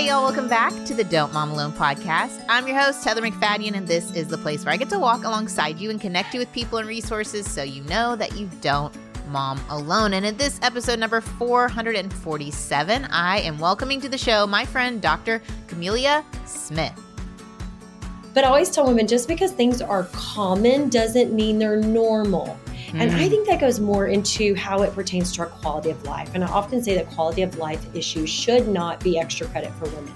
[0.00, 2.42] Hey, y'all, welcome back to the Don't Mom Alone podcast.
[2.48, 5.24] I'm your host, Heather MacFadyen, and this is the place where I get to walk
[5.24, 8.94] alongside you and connect you with people and resources so you know that you don't
[9.28, 10.14] mom alone.
[10.14, 15.42] And in this episode number 447, I am welcoming to the show my friend, Dr.
[15.66, 16.98] Kamilia Smith.
[18.32, 22.58] But I always tell women just because things are common doesn't mean they're normal.
[22.92, 23.00] Mm.
[23.00, 23.28] And I mm.
[23.28, 26.34] think that goes more into how it pertains to our quality of life.
[26.34, 29.84] And I often say that quality of life issues should not be extra credit for
[29.90, 30.12] women.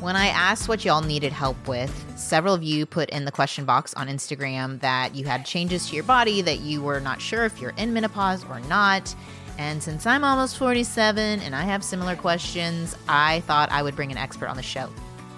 [0.00, 3.64] When I asked what y'all needed help with, several of you put in the question
[3.64, 7.44] box on Instagram that you had changes to your body, that you were not sure
[7.44, 9.14] if you're in menopause or not.
[9.56, 14.10] And since I'm almost 47 and I have similar questions, I thought I would bring
[14.10, 14.90] an expert on the show.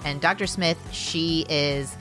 [0.05, 0.47] And Dr.
[0.47, 1.97] Smith, she is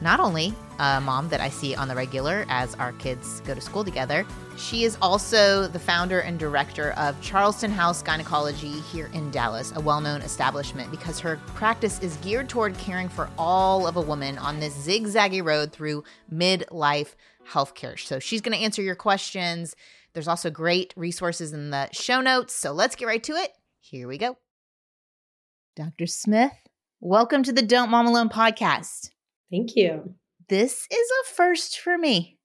[0.00, 3.60] not only a mom that I see on the regular as our kids go to
[3.60, 4.26] school together.
[4.56, 9.80] She is also the founder and director of Charleston House Gynecology here in Dallas, a
[9.80, 14.38] well known establishment, because her practice is geared toward caring for all of a woman
[14.38, 17.14] on this zigzaggy road through midlife
[17.48, 17.98] healthcare.
[17.98, 19.74] So she's going to answer your questions.
[20.12, 22.54] There's also great resources in the show notes.
[22.54, 23.52] So let's get right to it.
[23.80, 24.36] Here we go.
[25.76, 26.06] Dr.
[26.06, 26.52] Smith,
[27.00, 29.10] welcome to the Don't Mom Alone podcast.
[29.50, 30.14] Thank you
[30.48, 32.38] this is a first for me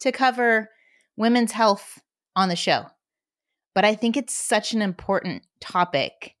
[0.00, 0.70] to cover
[1.16, 2.00] women's health
[2.36, 2.86] on the show.
[3.74, 6.34] But I think it's such an important topic,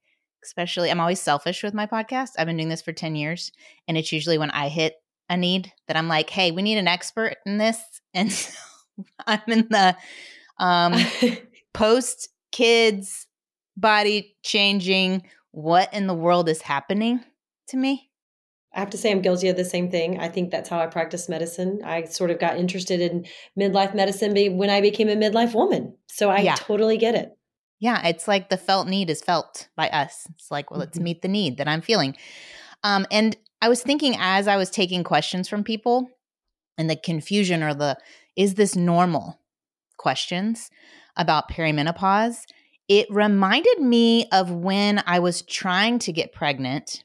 [0.44, 2.30] especially I'm always selfish with my podcast.
[2.38, 3.50] I've been doing this for 10 years,
[3.88, 4.94] and it's usually when I hit
[5.28, 7.78] a need that I'm like, hey, we need an expert in this.
[8.16, 8.56] And so
[9.26, 9.96] I'm in the
[10.58, 10.94] um,
[11.74, 13.26] post kids
[13.76, 17.18] body changing, what in the world is happening
[17.68, 18.08] to me?
[18.74, 20.18] I have to say, I'm guilty of the same thing.
[20.18, 21.80] I think that's how I practice medicine.
[21.84, 23.24] I sort of got interested in
[23.58, 25.96] midlife medicine when I became a midlife woman.
[26.08, 26.56] So I yeah.
[26.56, 27.30] totally get it.
[27.78, 30.26] Yeah, it's like the felt need is felt by us.
[30.30, 31.04] It's like, well, let's mm-hmm.
[31.04, 32.16] meet the need that I'm feeling.
[32.82, 36.08] Um, and I was thinking as I was taking questions from people
[36.76, 37.96] and the confusion or the
[38.36, 39.38] is this normal
[39.96, 40.70] questions
[41.16, 42.44] about perimenopause,
[42.88, 47.04] it reminded me of when I was trying to get pregnant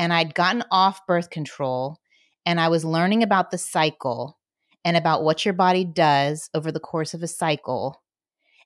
[0.00, 2.00] and I'd gotten off birth control
[2.46, 4.38] and I was learning about the cycle
[4.82, 8.02] and about what your body does over the course of a cycle.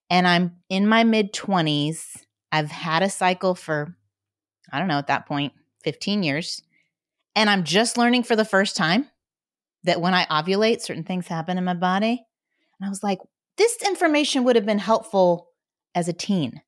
[0.09, 2.05] And I'm in my mid 20s.
[2.53, 3.97] I've had a cycle for,
[4.73, 5.53] I don't know, at that point,
[5.83, 6.63] 15 years.
[7.35, 9.11] And I'm just learning for the first time
[9.83, 12.25] that when I ovulate, certain things happen in my body.
[12.79, 13.19] And I was like,
[13.59, 15.49] this information would have been helpful
[15.97, 16.63] as a teen.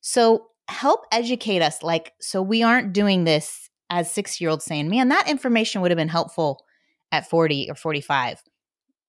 [0.00, 1.84] So help educate us.
[1.84, 5.90] Like, so we aren't doing this as six year olds saying, man, that information would
[5.90, 6.64] have been helpful
[7.12, 8.42] at 40 or 45.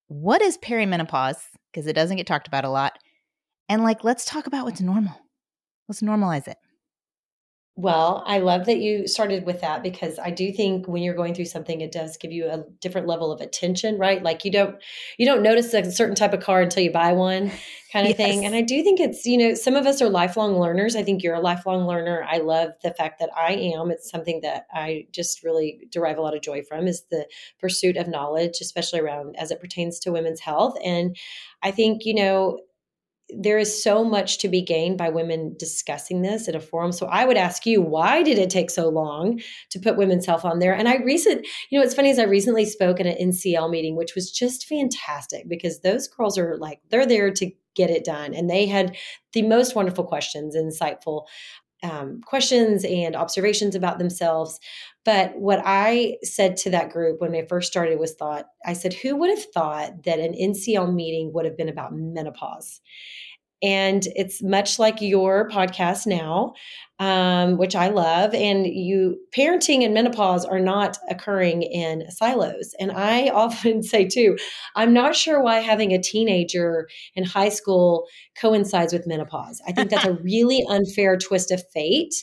[0.09, 1.37] What is perimenopause?
[1.71, 2.99] Because it doesn't get talked about a lot.
[3.69, 5.15] And like, let's talk about what's normal.
[5.87, 6.57] Let's normalize it.
[7.75, 11.33] Well, I love that you started with that because I do think when you're going
[11.33, 14.21] through something, it does give you a different level of attention, right?
[14.21, 14.75] Like you don't
[15.17, 17.51] you don't notice a certain type of car until you buy one,
[17.91, 18.17] kind of yes.
[18.17, 18.45] thing.
[18.45, 20.95] And I do think it's you know some of us are lifelong learners.
[20.95, 22.23] I think you're a lifelong learner.
[22.29, 23.89] I love the fact that I am.
[23.89, 27.27] It's something that I just really derive a lot of joy from is the
[27.59, 30.77] pursuit of knowledge, especially around as it pertains to women's health.
[30.85, 31.17] And
[31.63, 32.59] I think you know
[33.29, 36.91] there is so much to be gained by women discussing this at a forum.
[36.91, 40.45] So I would ask you, why did it take so long to put women's health
[40.45, 40.73] on there?
[40.73, 43.95] And I recent, you know, it's funny is I recently spoke at an NCL meeting,
[43.95, 48.33] which was just fantastic because those girls are like, they're there to get it done.
[48.33, 48.95] And they had
[49.31, 51.25] the most wonderful questions, insightful
[51.83, 54.59] um, questions and observations about themselves.
[55.05, 58.93] But what I said to that group when I first started was thought, I said,
[58.93, 62.79] who would have thought that an NCL meeting would have been about menopause?
[63.63, 66.53] And it's much like your podcast now,
[66.99, 68.33] um, which I love.
[68.33, 72.75] And you, parenting and menopause are not occurring in silos.
[72.77, 74.37] And I often say, too,
[74.75, 78.05] I'm not sure why having a teenager in high school
[78.37, 79.61] coincides with menopause.
[79.65, 82.13] I think that's a really unfair twist of fate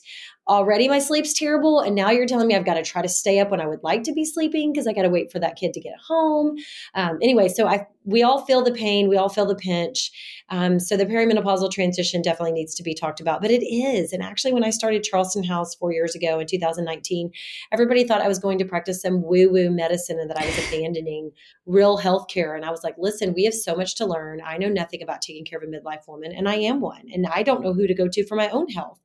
[0.50, 3.38] already my sleep's terrible and now you're telling me i've got to try to stay
[3.38, 5.56] up when i would like to be sleeping because i got to wait for that
[5.56, 6.56] kid to get home.
[6.94, 10.11] Um, anyway so i we all feel the pain we all feel the pinch
[10.49, 14.23] um, so the perimenopausal transition definitely needs to be talked about but it is and
[14.23, 17.31] actually when i started charleston house four years ago in 2019
[17.73, 20.58] everybody thought i was going to practice some woo woo medicine and that i was
[20.69, 21.31] abandoning
[21.67, 24.56] real health care and i was like listen we have so much to learn i
[24.56, 27.43] know nothing about taking care of a midlife woman and i am one and i
[27.43, 29.00] don't know who to go to for my own health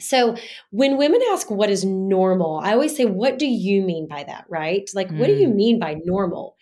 [0.00, 0.36] so
[0.70, 4.44] when women ask what is normal, I always say, what do you mean by that?
[4.48, 4.88] Right?
[4.94, 5.18] Like, mm.
[5.18, 5.54] what do you mm.
[5.54, 6.56] mean by normal?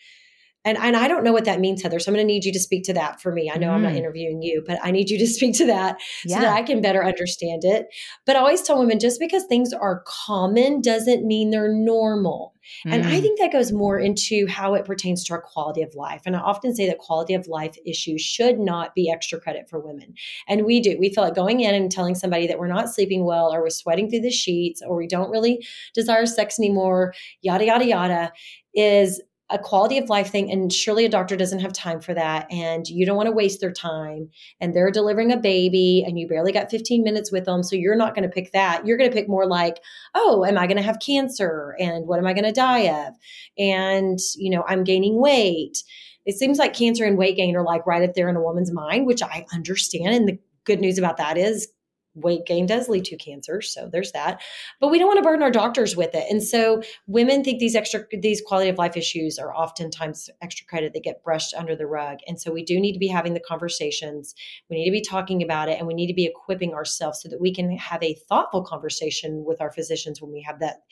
[0.65, 1.99] And and I don't know what that means, Heather.
[1.99, 3.51] So I'm going to need you to speak to that for me.
[3.53, 3.75] I know mm.
[3.75, 3.99] I'm not mm.
[3.99, 6.37] interviewing you, but I need you to speak to that yeah.
[6.37, 7.87] so that I can better understand it.
[8.27, 12.55] But I always tell women just because things are common doesn't mean they're normal.
[12.87, 12.95] Mm.
[12.95, 13.21] And I mm.
[13.21, 16.23] think that goes more into how it pertains to our quality of life.
[16.25, 19.79] And I often say that quality of life issues should not be extra credit for
[19.79, 20.15] women.
[20.49, 20.97] And we do.
[20.99, 23.71] We feel like going in and telling somebody that we're not sleeping well or we're
[23.71, 27.13] sweating through the sheets or we don't really desire sex anymore,
[27.43, 28.33] yada, yada, yada,
[28.75, 29.21] is
[29.51, 32.89] a quality of life thing and surely a doctor doesn't have time for that and
[32.89, 36.51] you don't want to waste their time and they're delivering a baby and you barely
[36.51, 38.87] got 15 minutes with them so you're not going to pick that.
[38.87, 39.81] You're going to pick more like
[40.15, 41.77] oh am i going to have cancer?
[41.79, 43.15] And what am i going to die of?
[43.59, 45.83] And you know i'm gaining weight.
[46.25, 48.73] It seems like cancer and weight gain are like right up there in a woman's
[48.73, 51.69] mind which i understand and the good news about that is
[52.15, 54.41] weight gain does lead to cancer so there's that
[54.81, 57.75] but we don't want to burden our doctors with it and so women think these
[57.75, 61.87] extra these quality of life issues are oftentimes extra credit that get brushed under the
[61.87, 64.35] rug and so we do need to be having the conversations
[64.71, 67.29] we need to be talking about it and we need to be equipping ourselves so
[67.29, 70.83] that we can have a thoughtful conversation with our physicians when we have that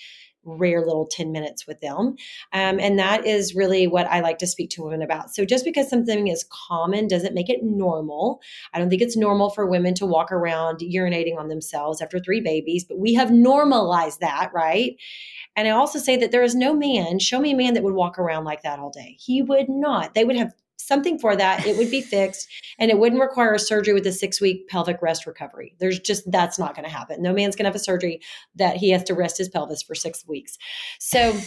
[0.45, 2.17] rare little 10 minutes with them.
[2.53, 5.35] Um, and that is really what I like to speak to women about.
[5.35, 8.41] So just because something is common doesn't make it normal.
[8.73, 12.41] I don't think it's normal for women to walk around urinating on themselves after three
[12.41, 14.97] babies, but we have normalized that, right?
[15.55, 17.95] And I also say that there is no man, show me a man that would
[17.95, 19.17] walk around like that all day.
[19.21, 20.15] He would not.
[20.15, 20.53] They would have
[20.87, 21.67] something for that.
[21.67, 22.49] It would be fixed
[22.79, 25.75] and it wouldn't require a surgery with a six week pelvic rest recovery.
[25.79, 27.23] There's just, that's not going to happen.
[27.23, 28.21] No man's going to have a surgery
[28.57, 30.59] that he has to rest his pelvis for six weeks.
[30.99, 31.39] So,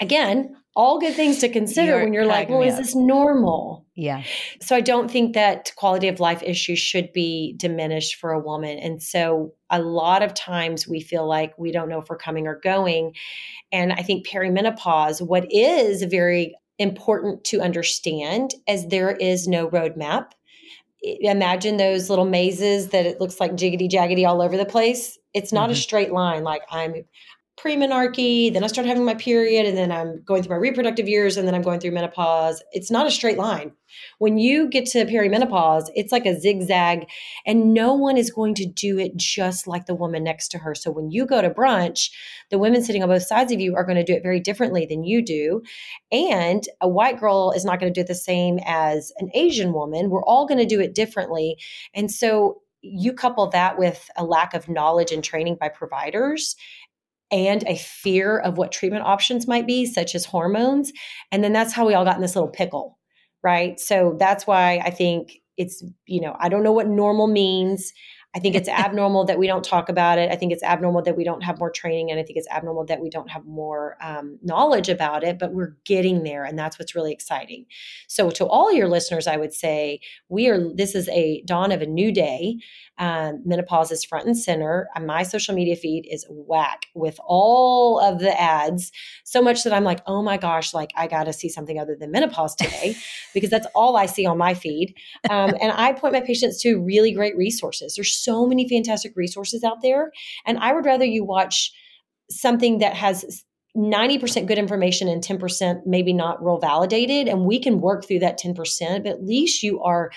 [0.00, 3.84] again, all good things to consider you're when you're like, well, is this normal?
[3.96, 4.22] Yeah.
[4.60, 8.78] So I don't think that quality of life issues should be diminished for a woman.
[8.78, 12.46] And so a lot of times we feel like we don't know if we're coming
[12.46, 13.14] or going.
[13.72, 20.30] And I think perimenopause, what is very important to understand as there is no roadmap.
[21.02, 25.18] Imagine those little mazes that it looks like jiggity jaggedy all over the place.
[25.34, 25.72] It's not mm-hmm.
[25.72, 26.42] a straight line.
[26.42, 27.04] Like I'm
[27.62, 31.36] premenarche, then I start having my period, and then I'm going through my reproductive years,
[31.36, 32.62] and then I'm going through menopause.
[32.72, 33.72] It's not a straight line.
[34.18, 37.08] When you get to perimenopause, it's like a zigzag,
[37.46, 40.74] and no one is going to do it just like the woman next to her.
[40.74, 42.10] So when you go to brunch,
[42.50, 44.86] the women sitting on both sides of you are going to do it very differently
[44.86, 45.62] than you do.
[46.12, 49.72] And a white girl is not going to do it the same as an Asian
[49.72, 50.10] woman.
[50.10, 51.56] We're all going to do it differently.
[51.94, 56.54] And so you couple that with a lack of knowledge and training by providers
[57.30, 60.92] and a fear of what treatment options might be, such as hormones.
[61.30, 62.98] And then that's how we all got in this little pickle,
[63.42, 63.78] right?
[63.78, 67.92] So that's why I think it's, you know, I don't know what normal means.
[68.34, 70.30] I think it's abnormal that we don't talk about it.
[70.30, 72.84] I think it's abnormal that we don't have more training, and I think it's abnormal
[72.86, 75.38] that we don't have more um, knowledge about it.
[75.38, 77.64] But we're getting there, and that's what's really exciting.
[78.06, 80.60] So, to all your listeners, I would say we are.
[80.74, 82.58] This is a dawn of a new day.
[82.98, 84.88] Um, menopause is front and center.
[85.00, 88.92] My social media feed is whack with all of the ads,
[89.24, 91.96] so much that I'm like, oh my gosh, like I got to see something other
[91.98, 92.94] than menopause today,
[93.32, 94.94] because that's all I see on my feed.
[95.30, 97.94] Um, and I point my patients to really great resources.
[97.94, 100.12] There's so many fantastic resources out there.
[100.46, 101.72] And I would rather you watch
[102.30, 103.44] something that has
[103.76, 107.28] 90% good information and 10% maybe not real validated.
[107.28, 108.56] And we can work through that 10%,
[109.02, 110.10] but at least you are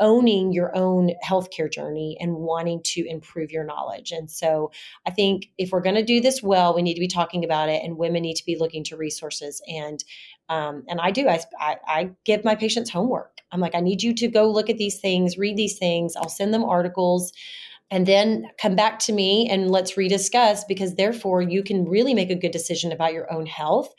[0.00, 4.10] owning your own healthcare journey and wanting to improve your knowledge.
[4.10, 4.72] And so
[5.06, 7.68] I think if we're going to do this well, we need to be talking about
[7.68, 9.62] it and women need to be looking to resources.
[9.68, 10.02] And
[10.48, 13.38] um, and I do, I, I, I give my patients homework.
[13.50, 16.16] I'm like, I need you to go look at these things, read these things.
[16.16, 17.32] I'll send them articles
[17.90, 22.30] and then come back to me and let's rediscuss because therefore you can really make
[22.30, 23.94] a good decision about your own health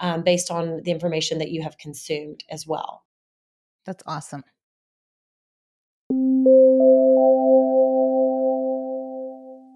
[0.00, 3.04] um, based on the information that you have consumed as well.
[3.84, 4.44] That's awesome.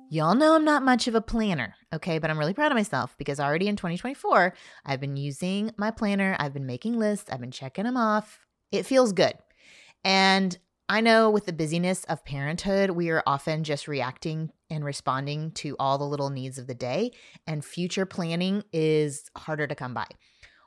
[0.09, 2.19] Y'all know I'm not much of a planner, okay?
[2.19, 4.55] But I'm really proud of myself because already in 2024,
[4.87, 6.35] I've been using my planner.
[6.39, 8.47] I've been making lists, I've been checking them off.
[8.71, 9.35] It feels good.
[10.05, 10.57] And
[10.89, 15.77] I know with the busyness of parenthood, we are often just reacting and responding to
[15.79, 17.13] all the little needs of the day,
[17.47, 20.07] and future planning is harder to come by.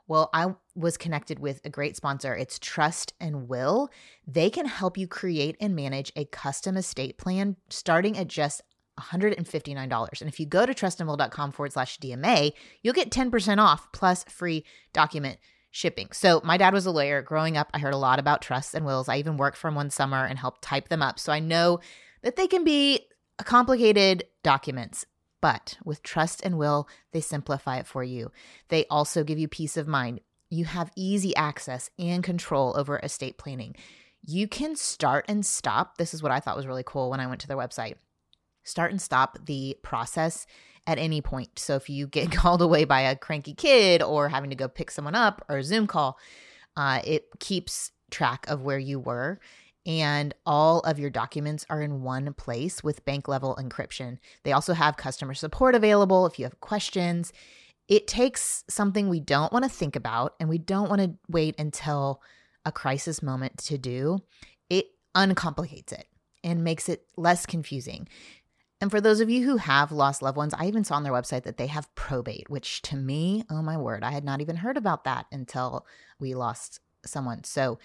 [0.08, 2.36] Well, I was connected with a great sponsor.
[2.36, 3.90] It's Trust and Will.
[4.28, 8.62] They can help you create and manage a custom estate plan starting at just
[9.00, 10.22] $159.
[10.22, 14.64] And if you go to trustandwill.com forward slash DMA, you'll get 10% off plus free
[14.94, 15.40] document
[15.72, 16.10] shipping.
[16.14, 17.22] So, my dad was a lawyer.
[17.22, 19.10] Growing up, I heard a lot about trusts and wills.
[19.10, 21.20] I even worked for him one summer and helped type them up.
[21.20, 21.80] So, I know
[22.22, 23.08] that they can be
[23.44, 25.06] complicated documents.
[25.46, 28.32] But with trust and will, they simplify it for you.
[28.70, 30.22] They also give you peace of mind.
[30.50, 33.76] you have easy access and control over estate planning.
[34.24, 36.00] You can start and stop.
[36.00, 37.94] This is what I thought was really cool when I went to their website.
[38.64, 40.48] Start and stop the process
[40.88, 41.60] at any point.
[41.60, 44.90] So if you get called away by a cranky kid or having to go pick
[44.90, 46.18] someone up or a Zoom call,
[46.76, 49.40] uh, it keeps track of where you were.
[49.86, 54.18] And all of your documents are in one place with bank level encryption.
[54.44, 57.32] They also have customer support available if you have questions.
[57.88, 61.56] It takes something we don't want to think about and we don't want to wait
[61.60, 62.22] until
[62.66, 64.20] a crisis moment to do.
[64.70, 66.08] It uncomplicates it
[66.44, 68.08] and makes it less confusing.
[68.82, 71.14] And for those of you who have lost loved ones, I even saw on their
[71.14, 74.58] website that they have probate, which to me, oh my word, I had not even
[74.58, 75.86] heard about that until
[76.20, 77.44] we lost someone.
[77.44, 77.80] So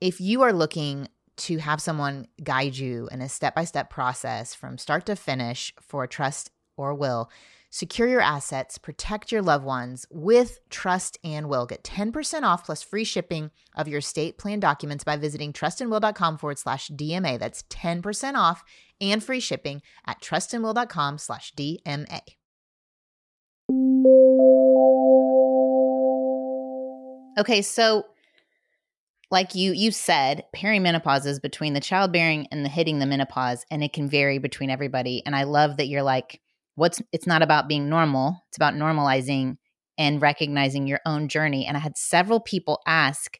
[0.00, 4.54] if you are looking to have someone guide you in a step by step process
[4.54, 7.30] from start to finish for trust or will,
[7.70, 11.66] secure your assets, protect your loved ones with trust and will.
[11.66, 16.58] Get 10% off plus free shipping of your estate plan documents by visiting trustandwill.com forward
[16.58, 17.38] slash DMA.
[17.38, 18.64] That's 10% off
[19.00, 22.20] and free shipping at trustandwill.com slash DMA.
[27.38, 28.06] Okay, so
[29.30, 33.82] like you you said, perimenopause is between the childbearing and the hitting the menopause, and
[33.82, 35.22] it can vary between everybody.
[35.26, 36.40] And I love that you're like,
[36.74, 39.56] what's it's not about being normal, it's about normalizing
[39.98, 41.66] and recognizing your own journey.
[41.66, 43.38] And I had several people ask,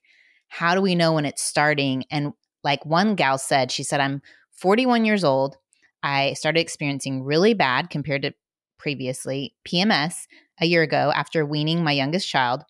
[0.49, 2.05] how do we know when it's starting?
[2.11, 2.33] And
[2.65, 5.57] like one gal said, she said, I'm 41 years old.
[6.03, 8.35] I started experiencing really bad compared to
[8.79, 10.27] previously PMS
[10.61, 12.65] a year ago after weaning my youngest child.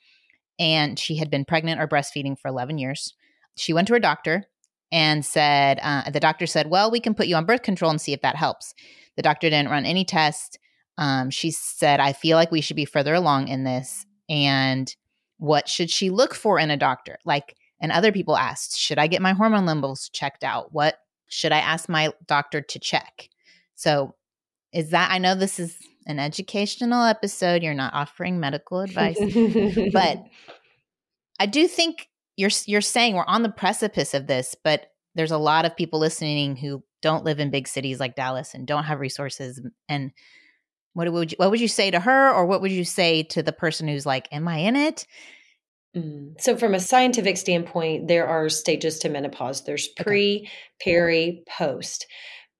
[0.58, 3.14] And she had been pregnant or breastfeeding for 11 years.
[3.56, 4.44] She went to her doctor
[4.90, 8.00] and said, uh, the doctor said, Well, we can put you on birth control and
[8.00, 8.74] see if that helps.
[9.16, 10.58] The doctor didn't run any tests.
[10.96, 14.04] Um, she said, I feel like we should be further along in this.
[14.28, 14.94] And
[15.38, 17.18] what should she look for in a doctor?
[17.24, 20.72] Like, and other people asked, Should I get my hormone levels checked out?
[20.72, 20.98] What
[21.28, 23.28] should I ask my doctor to check?
[23.74, 24.14] So,
[24.72, 25.76] is that I know this is
[26.08, 27.62] an educational episode.
[27.62, 29.18] You're not offering medical advice,
[29.92, 30.24] but
[31.38, 35.38] I do think you're you're saying we're on the precipice of this, but there's a
[35.38, 39.00] lot of people listening who don't live in big cities like Dallas and don't have
[39.00, 40.10] resources and
[40.94, 43.42] what would you, what would you say to her or what would you say to
[43.42, 45.06] the person who's like am I in it?
[45.96, 46.40] Mm.
[46.40, 49.64] So, from a scientific standpoint, there are stages to menopause.
[49.64, 50.48] There's pre,
[50.80, 52.06] peri, post.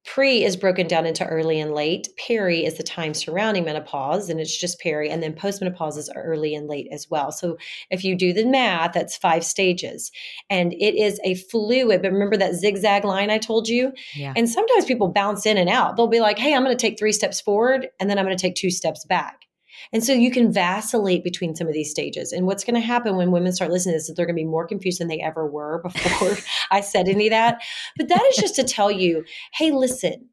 [0.09, 2.09] Pre is broken down into early and late.
[2.17, 5.11] Peri is the time surrounding menopause, and it's just peri.
[5.11, 7.31] And then postmenopause is early and late as well.
[7.31, 7.59] So
[7.91, 10.11] if you do the math, that's five stages.
[10.49, 12.01] And it is a fluid.
[12.01, 13.93] But remember that zigzag line I told you?
[14.15, 14.33] Yeah.
[14.35, 15.97] And sometimes people bounce in and out.
[15.97, 18.37] They'll be like, hey, I'm going to take three steps forward, and then I'm going
[18.37, 19.48] to take two steps back.
[19.93, 22.33] And so you can vacillate between some of these stages.
[22.33, 24.43] And what's going to happen when women start listening to this is they're going to
[24.43, 26.37] be more confused than they ever were before
[26.71, 27.63] I said any of that.
[27.97, 30.29] But that is just to tell you, hey, listen,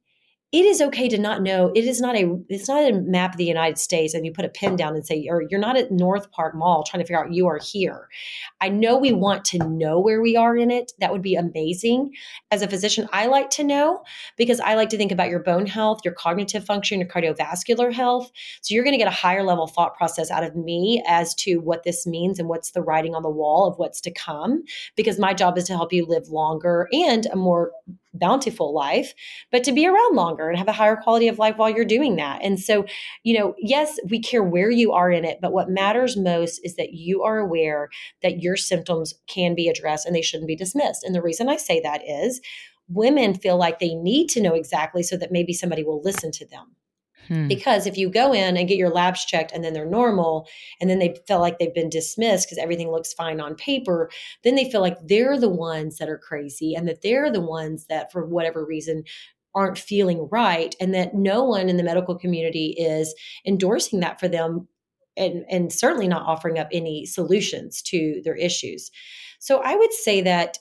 [0.55, 1.69] it is okay to not know.
[1.75, 4.45] It is not a it's not a map of the united states and you put
[4.45, 7.21] a pin down and say or you're not at north park mall trying to figure
[7.21, 8.07] out you are here.
[8.61, 10.93] I know we want to know where we are in it.
[10.99, 12.13] That would be amazing.
[12.51, 14.03] As a physician i like to know
[14.37, 18.31] because i like to think about your bone health your cognitive function your cardiovascular health.
[18.61, 21.57] So you're going to get a higher level thought process out of me as to
[21.57, 24.63] what this means and what's the writing on the wall of what's to come
[24.95, 27.71] because my job is to help you live longer and a more
[28.19, 29.13] bountiful life,
[29.51, 32.15] but to be around longer and have a higher quality of life while you're doing
[32.15, 32.41] that.
[32.41, 32.85] And so,
[33.23, 36.75] you know, yes, we care where you are in it, but what matters most is
[36.75, 37.89] that you are aware
[38.21, 41.03] that your symptoms can be addressed and they shouldn't be dismissed.
[41.03, 42.41] And the reason I say that is
[42.87, 46.45] women feel like they need to know exactly so that maybe somebody will listen to
[46.45, 46.75] them.
[47.27, 47.47] Hmm.
[47.47, 50.47] Because if you go in and get your labs checked and then they're normal,
[50.79, 54.09] and then they feel like they've been dismissed because everything looks fine on paper,
[54.43, 57.85] then they feel like they're the ones that are crazy and that they're the ones
[57.87, 59.03] that, for whatever reason,
[59.53, 63.15] aren't feeling right, and that no one in the medical community is
[63.47, 64.67] endorsing that for them
[65.17, 68.91] and, and certainly not offering up any solutions to their issues.
[69.39, 70.57] So I would say that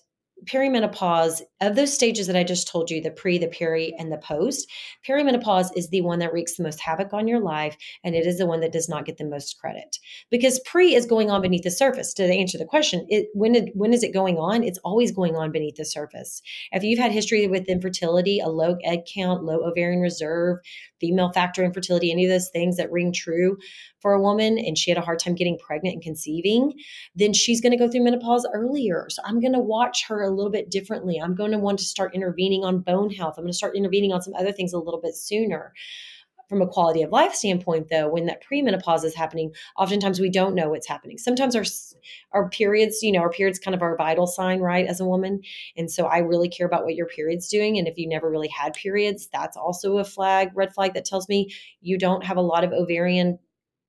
[0.46, 4.18] perimenopause of those stages that I just told you, the pre, the peri, and the
[4.18, 4.70] post,
[5.08, 7.76] perimenopause is the one that wreaks the most havoc on your life.
[8.02, 9.98] And it is the one that does not get the most credit
[10.30, 12.12] because pre is going on beneath the surface.
[12.14, 14.62] To answer the question, it, when, it, when is it going on?
[14.62, 16.42] It's always going on beneath the surface.
[16.72, 20.58] If you've had history with infertility, a low egg count, low ovarian reserve,
[21.00, 23.56] female factor infertility, any of those things that ring true
[24.04, 26.74] for a woman and she had a hard time getting pregnant and conceiving,
[27.16, 29.06] then she's going to go through menopause earlier.
[29.08, 31.18] So I'm going to watch her a little bit differently.
[31.18, 33.36] I'm going to want to start intervening on bone health.
[33.38, 35.72] I'm going to start intervening on some other things a little bit sooner
[36.50, 40.54] from a quality of life standpoint, though, when that premenopause is happening, oftentimes we don't
[40.54, 41.16] know what's happening.
[41.16, 41.64] Sometimes our
[42.32, 45.40] our periods, you know, our periods kind of our vital sign, right, as a woman.
[45.78, 47.78] And so I really care about what your period's doing.
[47.78, 51.26] And if you never really had periods, that's also a flag, red flag that tells
[51.30, 53.38] me you don't have a lot of ovarian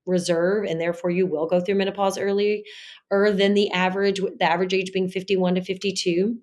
[0.06, 2.60] reserve and therefore you will go through menopause earlier
[3.12, 6.38] than the average the average age being 51 to 52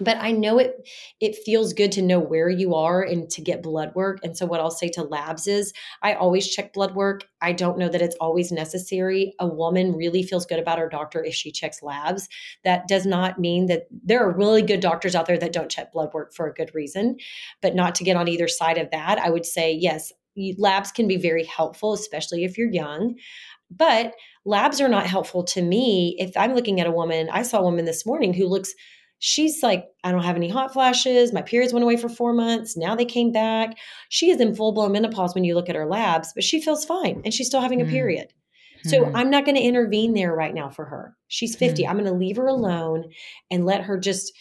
[0.00, 0.88] but i know it
[1.20, 4.18] it feels good to know where you are and to get blood work.
[4.22, 7.24] And so what i'll say to labs is i always check blood work.
[7.40, 9.34] I don't know that it's always necessary.
[9.38, 12.28] A woman really feels good about her doctor if she checks labs.
[12.64, 15.92] That does not mean that there are really good doctors out there that don't check
[15.92, 17.16] blood work for a good reason.
[17.62, 20.12] But not to get on either side of that i would say yes
[20.58, 23.14] labs can be very helpful especially if you're young
[23.70, 24.14] but
[24.44, 27.64] labs are not helpful to me if i'm looking at a woman i saw a
[27.64, 28.74] woman this morning who looks
[29.18, 31.32] She's like, I don't have any hot flashes.
[31.32, 32.76] My periods went away for four months.
[32.76, 33.78] Now they came back.
[34.10, 36.84] She is in full blown menopause when you look at her labs, but she feels
[36.84, 37.90] fine and she's still having a mm.
[37.90, 38.28] period.
[38.84, 39.12] So mm.
[39.14, 41.16] I'm not going to intervene there right now for her.
[41.28, 41.82] She's 50.
[41.82, 41.88] Mm.
[41.88, 43.04] I'm going to leave her alone
[43.50, 44.32] and let her just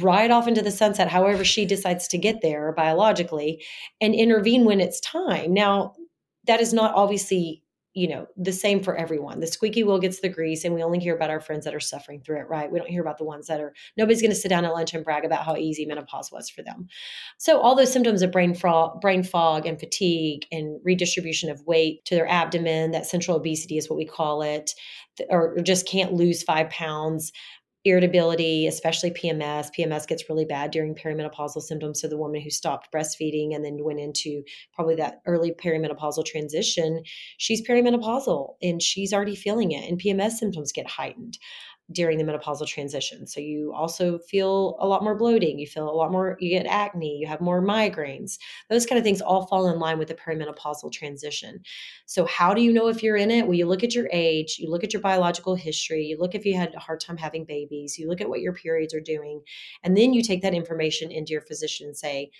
[0.00, 3.64] ride off into the sunset, however she decides to get there biologically,
[4.00, 5.54] and intervene when it's time.
[5.54, 5.94] Now,
[6.46, 7.62] that is not obviously
[7.98, 9.40] you know the same for everyone.
[9.40, 11.80] The squeaky wheel gets the grease and we only hear about our friends that are
[11.80, 12.70] suffering through it right?
[12.70, 14.94] We don't hear about the ones that are nobody's going to sit down at lunch
[14.94, 16.86] and brag about how easy menopause was for them.
[17.38, 22.04] So all those symptoms of brain fog brain fog and fatigue and redistribution of weight
[22.04, 24.74] to their abdomen that central obesity is what we call it
[25.28, 27.32] or just can't lose five pounds
[27.84, 29.68] irritability, especially PMS.
[29.76, 32.00] PMS gets really bad during perimenopausal symptoms.
[32.00, 34.42] So the woman who stopped breastfeeding and then went into
[34.72, 37.02] probably that early perimenopausal transition,
[37.38, 41.38] she's perimenopausal and she's already feeling it, and PMS symptoms get heightened
[41.90, 43.26] during the menopausal transition.
[43.26, 46.66] So you also feel a lot more bloating, you feel a lot more, you get
[46.66, 48.38] acne, you have more migraines.
[48.68, 51.60] Those kind of things all fall in line with the perimenopausal transition.
[52.04, 53.46] So how do you know if you're in it?
[53.46, 56.44] Well, you look at your age, you look at your biological history, you look if
[56.44, 59.40] you had a hard time having babies, you look at what your periods are doing,
[59.82, 62.30] and then you take that information into your physician and say,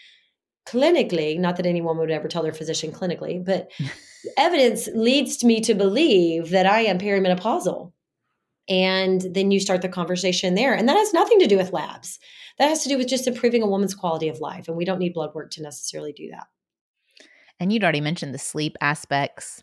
[0.66, 3.70] clinically, not that anyone would ever tell their physician clinically, but
[4.36, 7.92] evidence leads me to believe that I am perimenopausal
[8.68, 10.74] and then you start the conversation there.
[10.74, 12.18] And that has nothing to do with labs.
[12.58, 14.68] That has to do with just improving a woman's quality of life.
[14.68, 16.46] And we don't need blood work to necessarily do that.
[17.60, 19.62] And you'd already mentioned the sleep aspects.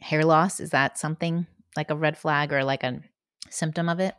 [0.00, 3.00] Hair loss, is that something like a red flag or like a
[3.50, 4.14] symptom of it?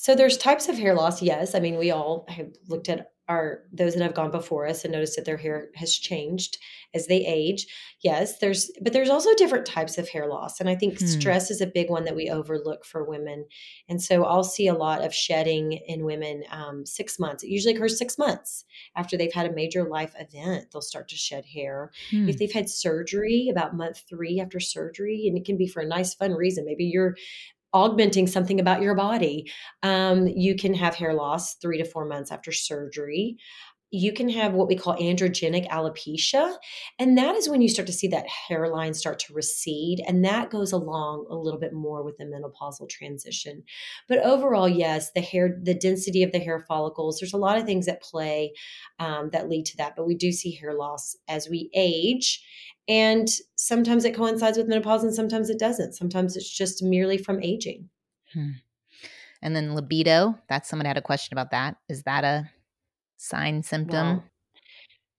[0.00, 1.56] So there's types of hair loss, yes.
[1.56, 4.92] I mean, we all have looked at our those that have gone before us and
[4.92, 6.56] noticed that their hair has changed
[6.94, 7.66] as they age.
[8.02, 11.04] Yes, there's but there's also different types of hair loss and I think hmm.
[11.04, 13.44] stress is a big one that we overlook for women.
[13.88, 17.42] And so I'll see a lot of shedding in women um, 6 months.
[17.42, 18.64] It usually occurs 6 months
[18.96, 21.90] after they've had a major life event, they'll start to shed hair.
[22.10, 22.28] Hmm.
[22.28, 25.86] If they've had surgery about month 3 after surgery and it can be for a
[25.86, 26.64] nice fun reason.
[26.64, 27.16] Maybe you're
[27.72, 29.50] augmenting something about your body.
[29.82, 33.36] Um, you can have hair loss three to four months after surgery.
[33.90, 36.56] You can have what we call androgenic alopecia.
[36.98, 40.00] And that is when you start to see that hairline start to recede.
[40.06, 43.62] And that goes along a little bit more with the menopausal transition.
[44.08, 47.64] But overall, yes, the hair, the density of the hair follicles, there's a lot of
[47.64, 48.52] things at play
[48.98, 49.94] um, that lead to that.
[49.96, 52.44] But we do see hair loss as we age.
[52.88, 55.94] And sometimes it coincides with menopause and sometimes it doesn't.
[55.94, 57.88] Sometimes it's just merely from aging.
[58.32, 58.50] Hmm.
[59.42, 61.76] And then libido, that's someone had a question about that.
[61.88, 62.50] Is that a
[63.18, 64.22] sign symptom?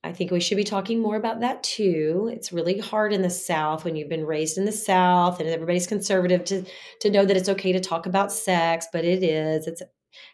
[0.04, 2.30] I think we should be talking more about that too.
[2.34, 5.88] It's really hard in the South when you've been raised in the South and everybody's
[5.88, 6.64] conservative to
[7.02, 9.68] to know that it's okay to talk about sex, but it is.
[9.68, 9.88] It's a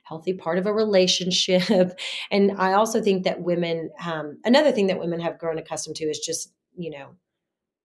[0.03, 1.99] healthy part of a relationship.
[2.31, 6.05] And I also think that women, um, another thing that women have grown accustomed to
[6.05, 7.15] is just, you know,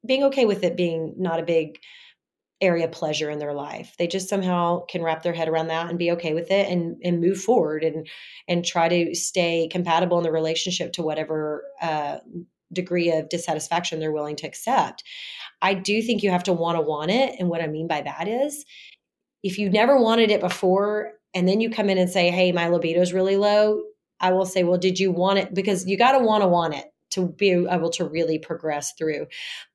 [0.07, 1.79] being okay with it being not a big
[2.61, 3.95] area pleasure in their life.
[3.99, 6.97] They just somehow can wrap their head around that and be okay with it and
[7.03, 8.07] and move forward and
[8.49, 12.19] and try to stay compatible in the relationship to whatever uh,
[12.73, 15.03] degree of dissatisfaction they're willing to accept.
[15.63, 18.03] I do think you have to want to want it, and what I mean by
[18.03, 18.65] that is
[19.43, 22.69] if you never wanted it before and then you come in and say, "Hey, my
[22.69, 23.83] libido is really low,"
[24.21, 26.75] I will say, "Well, did you want it?" Because you got to want to want
[26.75, 29.27] it to be able to really progress through.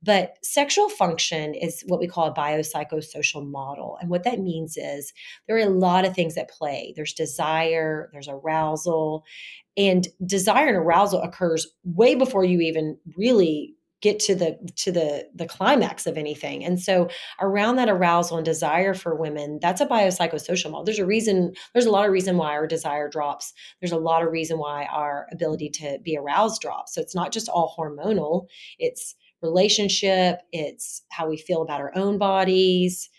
[0.02, 3.98] But sexual function is what we call a biopsychosocial model.
[4.02, 5.14] And what that means is
[5.48, 9.24] there are a lot of things at play there's desire, there's arousal,
[9.78, 15.28] and desire and arousal occurs way before you even really get to the to the
[15.34, 16.64] the climax of anything.
[16.64, 20.84] And so around that arousal and desire for women that's a biopsychosocial model.
[20.84, 23.54] There's a reason there's a lot of reason why our desire drops.
[23.82, 26.94] There's a lot of reason why our ability to be aroused drops.
[26.94, 28.48] So it's not just all hormonal.
[28.80, 33.10] It's relationship, it's how we feel about our own bodies,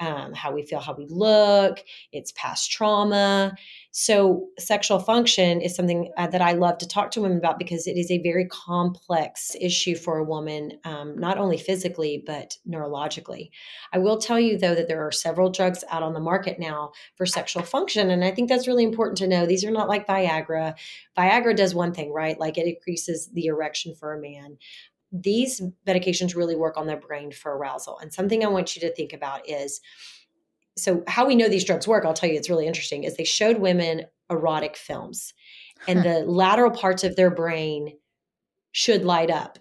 [0.00, 1.80] um, how we feel, how we look,
[2.12, 3.54] it's past trauma.
[3.96, 7.86] So, sexual function is something uh, that I love to talk to women about because
[7.86, 13.50] it is a very complex issue for a woman, um, not only physically, but neurologically.
[13.92, 16.90] I will tell you, though, that there are several drugs out on the market now
[17.14, 18.10] for sexual function.
[18.10, 19.46] And I think that's really important to know.
[19.46, 20.74] These are not like Viagra.
[21.16, 22.36] Viagra does one thing, right?
[22.36, 24.58] Like it increases the erection for a man
[25.16, 28.00] these medications really work on the brain for arousal.
[28.00, 29.80] And something I want you to think about is
[30.76, 33.24] so how we know these drugs work, I'll tell you it's really interesting, is they
[33.24, 35.32] showed women erotic films
[35.86, 37.98] and the lateral parts of their brain
[38.72, 39.58] should light up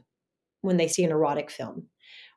[0.62, 1.88] when they see an erotic film.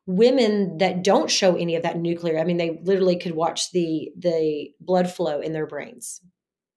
[0.06, 4.10] Women that don't show any of that nuclear, I mean, they literally could watch the
[4.16, 6.20] the blood flow in their brains.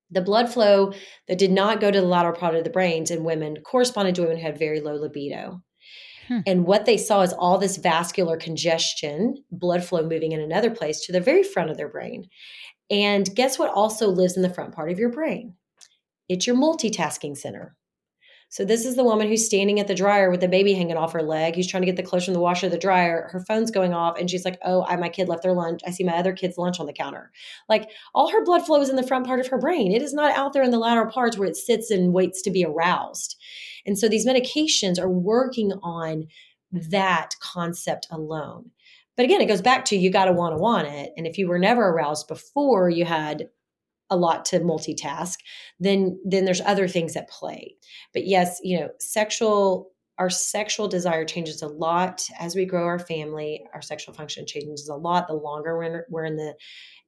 [0.09, 0.93] The blood flow
[1.27, 4.21] that did not go to the lateral part of the brains in women corresponded to
[4.21, 5.61] women who had very low libido.
[6.29, 6.39] Hmm.
[6.45, 11.01] And what they saw is all this vascular congestion, blood flow moving in another place
[11.01, 12.29] to the very front of their brain.
[12.89, 15.55] And guess what also lives in the front part of your brain?
[16.29, 17.75] It's your multitasking center.
[18.51, 21.13] So this is the woman who's standing at the dryer with the baby hanging off
[21.13, 21.55] her leg.
[21.55, 23.29] Who's trying to get the clothes from the washer, to the dryer.
[23.31, 25.81] Her phone's going off, and she's like, "Oh, I, my kid left their lunch.
[25.85, 27.31] I see my other kid's lunch on the counter."
[27.67, 29.91] Like all her blood flow is in the front part of her brain.
[29.91, 32.49] It is not out there in the lateral parts where it sits and waits to
[32.49, 33.35] be aroused.
[33.85, 36.27] And so these medications are working on
[36.71, 38.71] that concept alone.
[39.17, 41.11] But again, it goes back to you got to want to want it.
[41.17, 43.49] And if you were never aroused before you had
[44.09, 45.35] a lot to multitask,
[45.79, 47.75] then then there's other things at play.
[48.13, 52.99] But yes, you know, sexual our sexual desire changes a lot as we grow our
[52.99, 53.65] family.
[53.73, 56.55] Our sexual function changes a lot the longer we're in, we're in the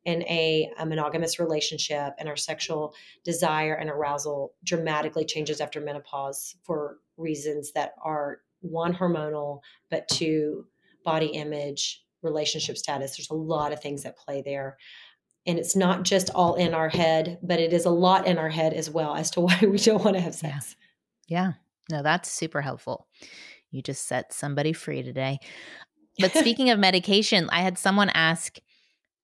[0.05, 6.55] in a, a, monogamous relationship and our sexual desire and arousal dramatically changes after menopause
[6.63, 9.59] for reasons that are one hormonal
[9.89, 10.65] but two
[11.05, 13.17] body image relationship status.
[13.17, 14.77] There's a lot of things that play there.
[15.47, 18.49] And it's not just all in our head but it is a lot in our
[18.49, 20.75] head as well as to why we don't want to have sex.
[21.27, 21.53] Yeah,
[21.89, 21.97] yeah.
[21.97, 23.07] no that's super helpful.
[23.69, 25.39] You just set somebody free today.
[26.19, 28.57] But speaking of medication i had someone ask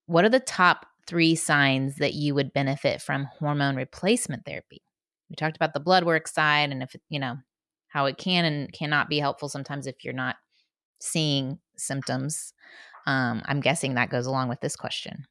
[0.07, 4.81] what are the top three signs that you would benefit from hormone replacement therapy?
[5.29, 7.37] We talked about the blood work side and if, you know,
[7.89, 10.35] how it can and cannot be helpful sometimes if you're not
[10.99, 12.53] seeing symptoms.
[13.05, 15.25] Um, I'm guessing that goes along with this question.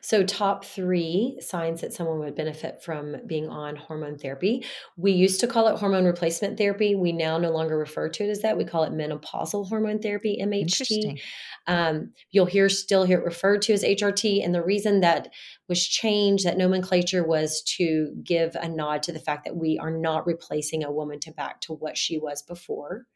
[0.00, 4.64] So, top three signs that someone would benefit from being on hormone therapy.
[4.96, 6.94] We used to call it hormone replacement therapy.
[6.94, 8.56] We now no longer refer to it as that.
[8.56, 11.20] We call it menopausal hormone therapy, MHT.
[11.66, 14.44] Um, you'll hear still hear it referred to as HRT.
[14.44, 15.28] And the reason that
[15.68, 19.90] was changed, that nomenclature was to give a nod to the fact that we are
[19.90, 23.06] not replacing a woman to back to what she was before.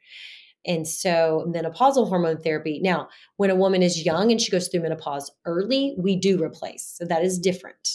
[0.68, 2.78] And so, menopausal hormone therapy.
[2.80, 6.94] Now, when a woman is young and she goes through menopause early, we do replace.
[6.96, 7.88] So, that is different.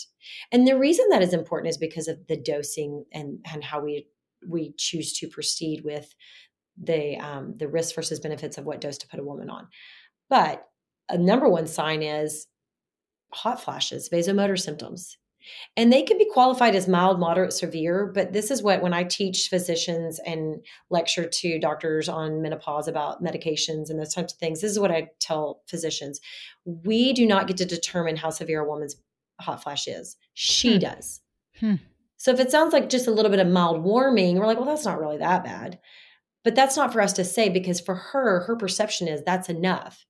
[0.52, 4.08] And the reason that is important is because of the dosing and, and how we
[4.46, 6.14] we choose to proceed with
[6.82, 9.68] the um, the risks versus benefits of what dose to put a woman on.
[10.30, 10.66] But
[11.10, 12.48] a number one sign is
[13.34, 15.18] hot flashes, vasomotor symptoms.
[15.76, 18.12] And they can be qualified as mild, moderate, severe.
[18.14, 23.24] But this is what, when I teach physicians and lecture to doctors on menopause about
[23.24, 26.20] medications and those types of things, this is what I tell physicians.
[26.66, 28.96] We do not get to determine how severe a woman's
[29.40, 30.80] hot flash is, she hmm.
[30.80, 31.22] does.
[31.60, 31.76] Hmm.
[32.18, 34.68] So if it sounds like just a little bit of mild warming, we're like, well,
[34.68, 35.80] that's not really that bad.
[36.44, 40.06] But that's not for us to say because for her, her perception is that's enough.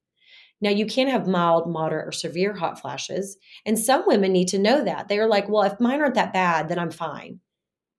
[0.63, 3.37] Now, you can have mild, moderate, or severe hot flashes.
[3.65, 5.09] And some women need to know that.
[5.09, 7.41] They're like, well, if mine aren't that bad, then I'm fine.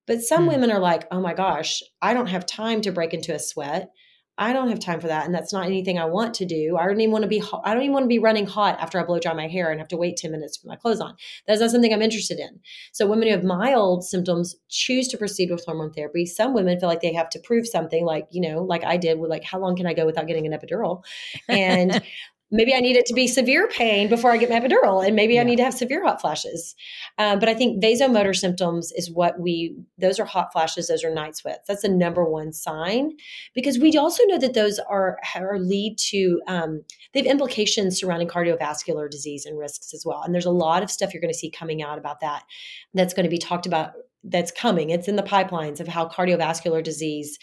[0.07, 0.49] But some mm.
[0.49, 3.91] women are like, oh my gosh, I don't have time to break into a sweat.
[4.37, 6.77] I don't have time for that, and that's not anything I want to do.
[6.77, 7.41] I don't even want to be.
[7.63, 9.79] I don't even want to be running hot after I blow dry my hair and
[9.79, 11.15] have to wait ten minutes for my clothes on.
[11.47, 12.59] That's not something I'm interested in.
[12.93, 16.27] So women who have mild symptoms choose to proceed with hormone therapy.
[16.27, 19.21] Some women feel like they have to prove something, like you know, like I did
[19.21, 21.05] with like how long can I go without getting an epidural,
[21.49, 22.03] and
[22.51, 25.35] maybe I need it to be severe pain before I get my epidural, and maybe
[25.35, 25.41] yeah.
[25.41, 26.75] I need to have severe hot flashes.
[27.19, 31.13] Um, but I think vasomotor symptoms is what we, those are hot flashes, those are
[31.13, 31.67] night sweats.
[31.67, 33.13] That's the number one sign
[33.55, 38.29] because we also know that those are, are lead to, um, they have implications surrounding
[38.29, 40.23] cardiovascular disease and risks as well.
[40.23, 42.45] And there's a lot of stuff you're going to see coming out about that
[42.93, 43.93] that's going to be talked about
[44.25, 44.91] that's coming.
[44.91, 47.39] It's in the pipelines of how cardiovascular disease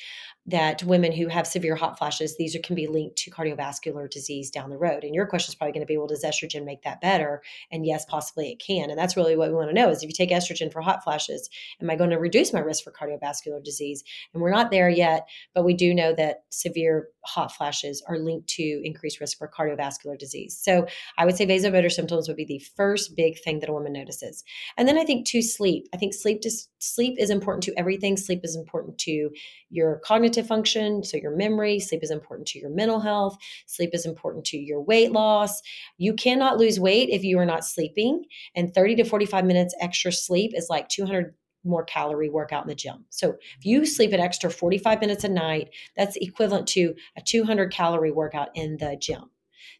[0.47, 4.49] that women who have severe hot flashes, these are, can be linked to cardiovascular disease
[4.49, 5.04] down the road.
[5.04, 7.43] And your question is probably going to be, well, does estrogen make that better?
[7.71, 8.89] And yes, possibly it can.
[8.89, 11.04] And that's really what we want to know is if you take estrogen for hot
[11.04, 11.47] flashes,
[11.80, 14.04] am I going to reduce my risk for cardiovascular disease?
[14.34, 18.47] And we're not there yet, but we do know that severe hot flashes are linked
[18.47, 20.60] to increased risk for cardiovascular disease.
[20.60, 20.88] So
[21.19, 24.43] I would say vasomotor symptoms would be the first big thing that a woman notices.
[24.75, 25.88] And then I think to sleep.
[25.93, 26.41] I think sleep
[26.80, 28.17] sleep is important to everything.
[28.17, 29.30] Sleep is important to
[29.69, 31.80] your cognitive function, so your memory.
[31.80, 33.38] Sleep is important to your mental health.
[33.65, 35.62] Sleep is important to your weight loss.
[35.98, 38.24] You cannot lose weight if you are not sleeping.
[38.56, 42.76] And 30 to 45 minutes extra sleep is like 200 more calorie workout in the
[42.76, 43.06] gym.
[43.10, 47.72] So if you sleep an extra 45 minutes a night, that's equivalent to a 200
[47.72, 49.30] calorie workout in the gym.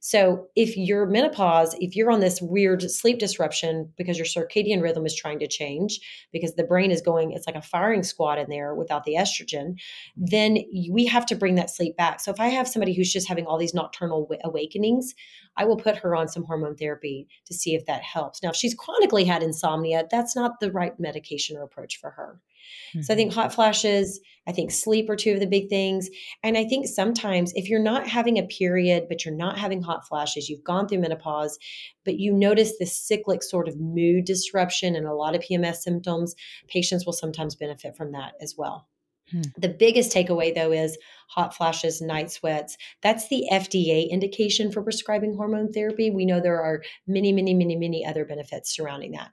[0.04, 5.06] So if you're menopause, if you're on this weird sleep disruption because your circadian rhythm
[5.06, 6.00] is trying to change,
[6.34, 9.76] because the brain is going, it's like a firing squad in there without the estrogen,
[10.18, 10.58] then
[10.92, 12.20] we have to bring that sleep back.
[12.20, 15.14] So if I have somebody who's just having all these nocturnal awakenings,
[15.56, 18.42] I will put her on some hormone therapy to see if that helps.
[18.42, 22.40] Now, if she's chronically had insomnia, that's not the right medication or approach for her.
[22.90, 23.02] Mm-hmm.
[23.02, 23.40] So I think mm-hmm.
[23.40, 26.10] hot flashes, I think sleep are two of the big things.
[26.44, 30.08] And I think sometimes if you're not having a period, but you're not having hot
[30.08, 31.58] flashes, you've gone through menopause,
[32.06, 36.36] but you notice this cyclic sort of mood disruption and a lot of PMS symptoms,
[36.68, 38.88] patients will sometimes benefit from that as well.
[39.32, 39.42] Hmm.
[39.58, 40.98] The biggest takeaway, though, is
[41.30, 42.78] hot flashes, night sweats.
[43.02, 46.12] That's the FDA indication for prescribing hormone therapy.
[46.12, 49.32] We know there are many, many, many, many other benefits surrounding that.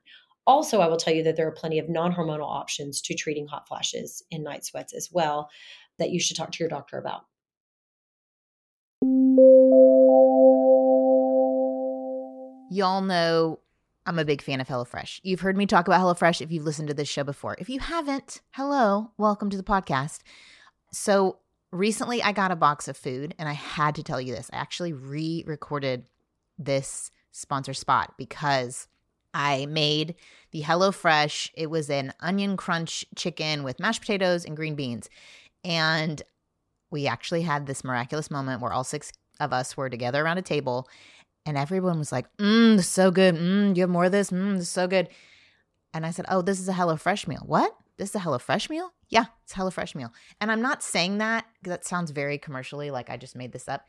[0.49, 3.47] Also, I will tell you that there are plenty of non hormonal options to treating
[3.47, 5.51] hot flashes and night sweats as well
[5.99, 7.27] that you should talk to your doctor about.
[12.71, 13.59] Y'all know
[14.07, 15.21] I'm a big fan of HelloFresh.
[15.23, 17.55] You've heard me talk about HelloFresh if you've listened to this show before.
[17.59, 20.21] If you haven't, hello, welcome to the podcast.
[20.91, 21.41] So,
[21.73, 24.49] recently I got a box of food and I had to tell you this.
[24.51, 26.07] I actually re recorded
[26.59, 28.89] this sponsor spot because
[29.35, 30.14] I made
[30.51, 31.51] the HelloFresh.
[31.55, 35.09] It was an onion crunch chicken with mashed potatoes and green beans.
[35.64, 36.23] And
[36.91, 40.43] we actually had this miraculous moment where all six of us were together around a
[40.43, 40.88] table
[41.47, 43.35] and everyone was like, mmm, so good.
[43.35, 44.31] Mmm, you have more of this?
[44.31, 45.09] Mmm, so good.
[45.95, 47.43] And I said, oh, this is a HelloFresh meal.
[47.47, 47.75] What?
[47.97, 48.93] This is a HelloFresh meal?
[49.09, 50.12] Yeah, it's HelloFresh meal.
[50.41, 53.87] And I'm not saying that that sounds very commercially, like I just made this up.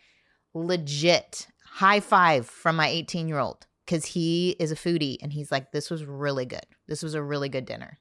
[0.54, 5.52] Legit high five from my 18 year old because he is a foodie and he's
[5.52, 6.66] like, this was really good.
[6.86, 7.98] This was a really good dinner.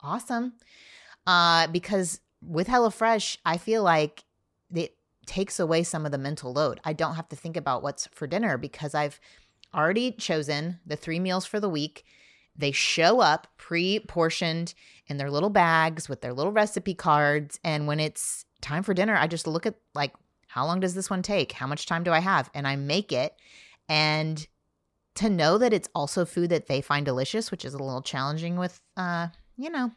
[0.00, 0.54] Awesome.
[1.28, 4.24] Uh, because with HelloFresh, I feel like
[4.74, 4.96] it
[5.26, 6.80] takes away some of the mental load.
[6.82, 9.20] I don't have to think about what's for dinner because I've
[9.72, 12.04] already chosen the three meals for the week.
[12.56, 14.74] They show up pre portioned
[15.06, 17.60] in their little bags with their little recipe cards.
[17.62, 20.14] And when it's time for dinner, I just look at like,
[20.48, 21.52] how long does this one take?
[21.52, 22.50] How much time do I have?
[22.54, 23.34] And I make it.
[23.88, 24.44] And
[25.18, 28.56] to know that it's also food that they find delicious, which is a little challenging
[28.56, 29.90] with, uh, you know,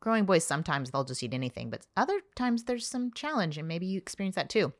[0.00, 0.44] growing boys.
[0.44, 4.36] Sometimes they'll just eat anything, but other times there's some challenge, and maybe you experience
[4.36, 4.72] that too.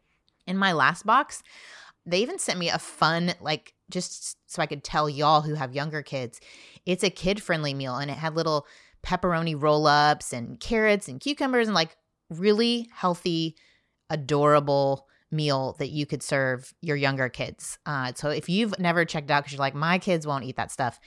[0.46, 1.42] In my last box,
[2.04, 5.74] they even sent me a fun, like, just so I could tell y'all who have
[5.74, 6.40] younger kids,
[6.85, 8.66] it's a kid friendly meal, and it had little
[9.04, 11.96] pepperoni roll ups and carrots and cucumbers and like
[12.28, 13.56] really healthy,
[14.11, 17.78] adorable meal that you could serve your younger kids.
[17.86, 20.70] Uh, so if you've never checked out because you're like, my kids won't eat that
[20.70, 20.98] stuff,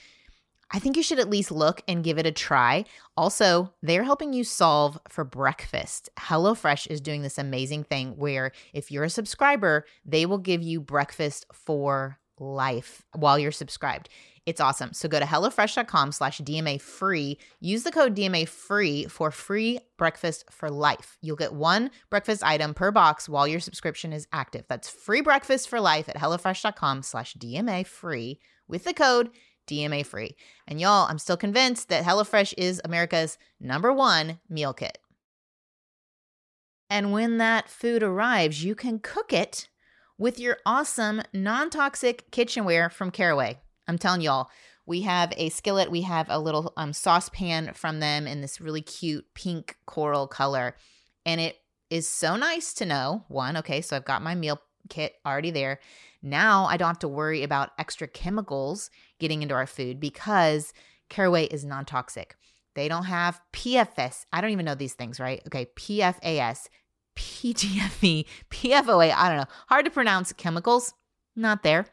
[0.72, 2.84] I think you should at least look and give it a try.
[3.16, 6.08] Also, they're helping you solve for breakfast.
[6.16, 10.80] HelloFresh is doing this amazing thing where if you're a subscriber, they will give you
[10.80, 14.08] breakfast for life while you're subscribed.
[14.46, 14.92] It's awesome.
[14.94, 17.38] So go to HelloFresh.com slash DMA free.
[17.60, 21.18] Use the code DMA free for free breakfast for life.
[21.20, 24.64] You'll get one breakfast item per box while your subscription is active.
[24.68, 29.30] That's free breakfast for life at HelloFresh.com slash DMA free with the code
[29.68, 30.36] DMA free.
[30.66, 34.98] And y'all, I'm still convinced that HelloFresh is America's number one meal kit.
[36.88, 39.68] And when that food arrives, you can cook it
[40.20, 43.58] with your awesome non toxic kitchenware from Caraway.
[43.88, 44.50] I'm telling y'all,
[44.84, 48.82] we have a skillet, we have a little um, saucepan from them in this really
[48.82, 50.76] cute pink coral color.
[51.24, 51.56] And it
[51.88, 55.80] is so nice to know one, okay, so I've got my meal kit already there.
[56.22, 60.74] Now I don't have to worry about extra chemicals getting into our food because
[61.08, 62.36] caraway is non toxic.
[62.74, 64.26] They don't have PFS.
[64.34, 65.42] I don't even know these things, right?
[65.46, 66.68] Okay, PFAS,
[67.20, 69.12] PTFE, PFOA.
[69.14, 69.54] I don't know.
[69.68, 70.94] Hard to pronounce chemicals.
[71.36, 71.86] Not there.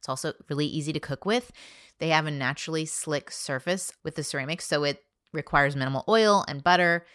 [0.00, 1.52] It's also really easy to cook with.
[2.00, 5.02] They have a naturally slick surface with the ceramics, so it
[5.32, 7.06] requires minimal oil and butter.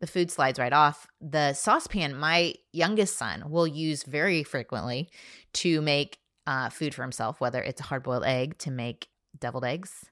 [0.00, 1.06] the food slides right off.
[1.20, 5.10] The saucepan, my youngest son will use very frequently
[5.54, 9.64] to make uh, food for himself, whether it's a hard boiled egg to make deviled
[9.64, 10.06] eggs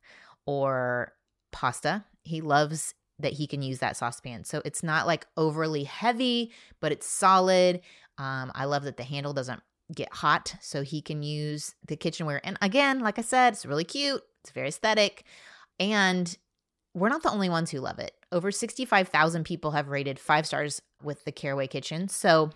[0.47, 1.13] or
[1.53, 2.05] pasta.
[2.23, 4.45] He loves that he can use that saucepan.
[4.45, 7.81] So it's not like overly heavy, but it's solid.
[8.17, 9.63] Um, I love that the handle doesn't
[9.95, 12.41] get hot, so he can use the kitchenware.
[12.45, 15.25] And again, like I said, it's really cute, it's very aesthetic.
[15.81, 16.37] And
[16.95, 18.13] we're not the only ones who love it.
[18.33, 22.09] Over 65,000 people have rated five stars with the Caraway Kitchen.
[22.09, 22.51] So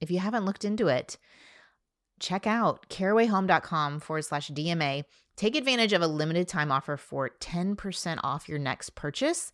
[0.00, 1.18] if you haven't looked into it,
[2.18, 5.04] check out carawayhome.com forward slash DMA.
[5.36, 9.52] Take advantage of a limited time offer for 10% off your next purchase.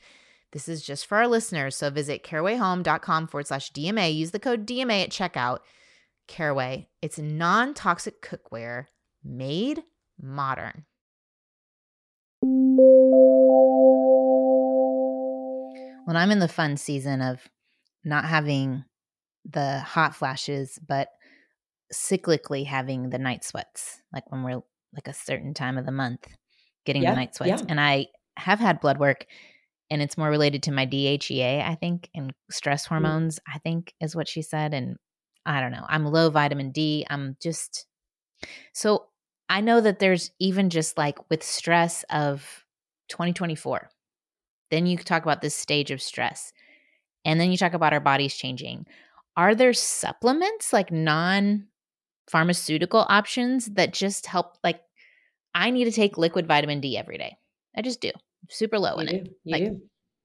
[0.53, 1.77] This is just for our listeners.
[1.77, 4.15] So visit carawayhome.com forward slash DMA.
[4.15, 5.59] Use the code DMA at checkout.
[6.27, 8.87] Caraway, it's non toxic cookware
[9.25, 9.83] made
[10.21, 10.85] modern.
[16.05, 17.41] When I'm in the fun season of
[18.05, 18.85] not having
[19.45, 21.09] the hot flashes, but
[21.93, 24.63] cyclically having the night sweats, like when we're
[24.95, 26.27] like a certain time of the month
[26.85, 27.63] getting yeah, the night sweats.
[27.63, 27.67] Yeah.
[27.69, 29.27] And I have had blood work
[29.91, 32.89] and it's more related to my DHEA, I think, and stress mm.
[32.89, 33.41] hormones.
[33.47, 34.75] I think is what she said.
[34.75, 34.97] And
[35.45, 35.87] I don't know.
[35.89, 37.07] I'm low vitamin D.
[37.09, 37.87] I'm just
[38.73, 39.07] so
[39.49, 42.65] I know that there's even just like with stress of
[43.09, 43.91] 2024.
[44.71, 46.53] Then you talk about this stage of stress.
[47.25, 48.87] And then you talk about our bodies changing.
[49.37, 51.67] Are there supplements like non
[52.31, 54.81] pharmaceutical options that just help like
[55.53, 57.37] I need to take liquid vitamin D every day.
[57.77, 58.13] I just do.
[58.51, 59.17] Super low you in do.
[59.17, 59.29] it.
[59.45, 59.81] You like do.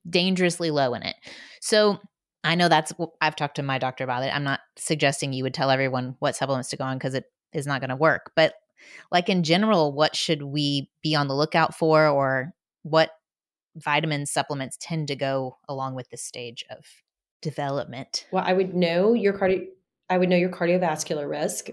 [0.09, 1.15] dangerously low in it.
[1.61, 1.99] So
[2.43, 4.35] I know that's I've talked to my doctor about it.
[4.35, 7.65] I'm not suggesting you would tell everyone what supplements to go on because it is
[7.65, 8.31] not going to work.
[8.35, 8.53] But
[9.11, 13.11] like in general, what should we be on the lookout for or what
[13.75, 16.85] vitamin supplements tend to go along with this stage of
[17.41, 18.27] development?
[18.31, 19.65] Well, I would know your cardio
[20.09, 21.69] I would know your cardiovascular risk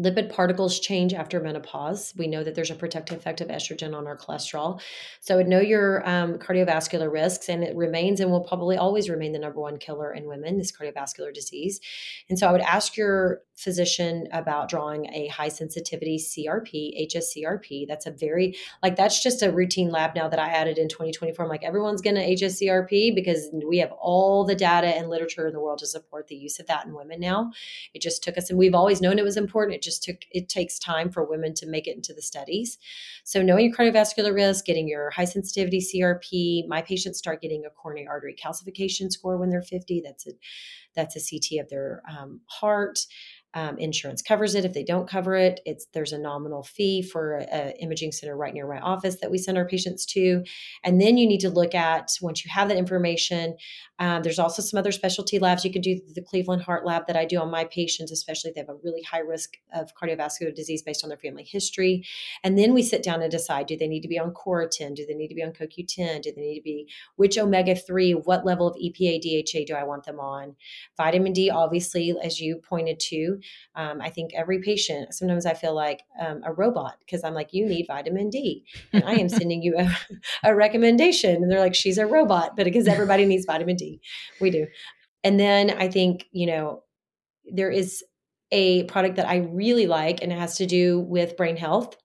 [0.00, 2.14] lipid particles change after menopause.
[2.16, 4.80] We know that there's a protective effect of estrogen on our cholesterol.
[5.20, 9.38] So know your um, cardiovascular risks, and it remains and will probably always remain the
[9.38, 11.80] number one killer in women, this cardiovascular disease.
[12.28, 17.86] And so I would ask your physician about drawing a high sensitivity CRP, HSCRP.
[17.86, 21.44] That's a very, like, that's just a routine lab now that I added in 2024.
[21.44, 25.52] I'm like, everyone's going to HSCRP because we have all the data and literature in
[25.52, 27.52] the world to support the use of that in women now.
[27.92, 29.76] It just took us, and we've always known it was important.
[29.76, 32.78] It just took, it takes time for women to make it into the studies.
[33.24, 37.70] So knowing your cardiovascular risk, getting your high sensitivity CRP, my patients start getting a
[37.70, 40.02] coronary artery calcification score when they're 50.
[40.04, 40.32] That's a,
[40.94, 43.00] that's a CT of their um, heart.
[43.52, 44.64] Um, insurance covers it.
[44.64, 48.54] If they don't cover it, it's there's a nominal fee for an imaging center right
[48.54, 50.44] near my office that we send our patients to.
[50.84, 53.56] And then you need to look at once you have that information.
[53.98, 56.00] Um, there's also some other specialty labs you could do.
[56.14, 58.78] The Cleveland Heart Lab that I do on my patients, especially if they have a
[58.82, 62.06] really high risk of cardiovascular disease based on their family history.
[62.44, 64.94] And then we sit down and decide: do they need to be on Coritin?
[64.94, 66.22] Do they need to be on CoQ10?
[66.22, 68.12] Do they need to be which omega three?
[68.12, 70.56] What level of EPA DHA do I want them on?
[70.96, 73.39] Vitamin D, obviously, as you pointed to
[73.74, 77.52] um, I think every patient, sometimes I feel like um, a robot because I'm like,
[77.52, 78.64] you need vitamin D.
[78.92, 79.90] And I am sending you a,
[80.50, 81.36] a recommendation.
[81.36, 84.00] And they're like, she's a robot, but because everybody needs vitamin D,
[84.40, 84.66] we do.
[85.24, 86.82] And then I think, you know,
[87.44, 88.02] there is
[88.52, 91.96] a product that I really like and it has to do with brain health.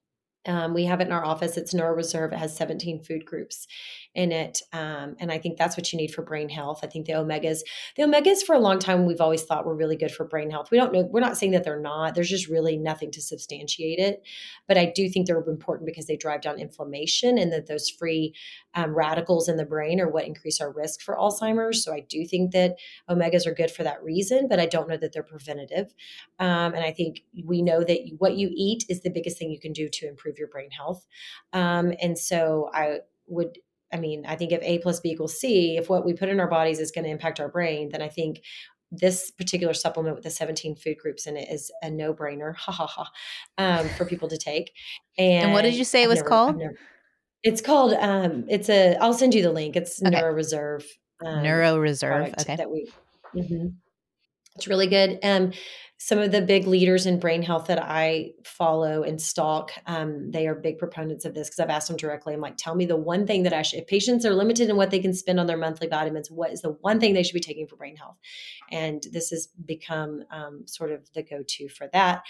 [0.48, 1.58] Um, we have it in our office.
[1.58, 2.34] It's NeuroReserve.
[2.34, 3.68] It has 17 food groups
[4.16, 4.62] in it.
[4.74, 6.80] Um, and I think that's what you need for brain health.
[6.84, 7.60] I think the omegas,
[7.96, 10.72] the omegas for a long time, we've always thought were really good for brain health.
[10.72, 12.16] We don't know, we're not saying that they're not.
[12.16, 14.24] There's just really nothing to substantiate it.
[14.68, 18.34] But I do think they're important because they drive down inflammation and that those free
[18.74, 21.84] um, radicals in the brain are what increase our risk for Alzheimer's.
[21.84, 22.78] So I do think that
[23.10, 25.94] omegas are good for that reason, but I don't know that they're preventative.
[26.40, 29.60] Um, and I think we know that what you eat is the biggest thing you
[29.60, 31.06] can do to improve your brain health.
[31.54, 33.58] Um, and so I would
[33.94, 36.40] I mean, I think if A plus B equals C, if what we put in
[36.40, 38.42] our bodies is going to impact our brain, then I think
[38.92, 42.72] this particular supplement with the 17 food groups in it is a no brainer, ha
[42.72, 43.12] ha ha,
[43.58, 44.72] um, for people to take.
[45.18, 46.58] And, and what did you say it was never, called?
[46.58, 46.78] Never,
[47.44, 49.76] it's called, um, it's a, I'll send you the link.
[49.76, 50.16] It's okay.
[50.16, 50.84] NeuroReserve.
[51.24, 52.42] Um, NeuroReserve.
[52.42, 52.56] Okay.
[52.56, 52.90] That we,
[53.36, 53.68] mm-hmm.
[54.56, 55.20] It's really good.
[55.22, 55.52] Um,
[55.98, 60.46] some of the big leaders in brain health that I follow and stalk, um, they
[60.46, 62.34] are big proponents of this because I've asked them directly.
[62.34, 64.76] I'm like, tell me the one thing that I should, if patients are limited in
[64.76, 67.34] what they can spend on their monthly vitamins, what is the one thing they should
[67.34, 68.18] be taking for brain health?
[68.72, 72.24] And this has become um, sort of the go to for that.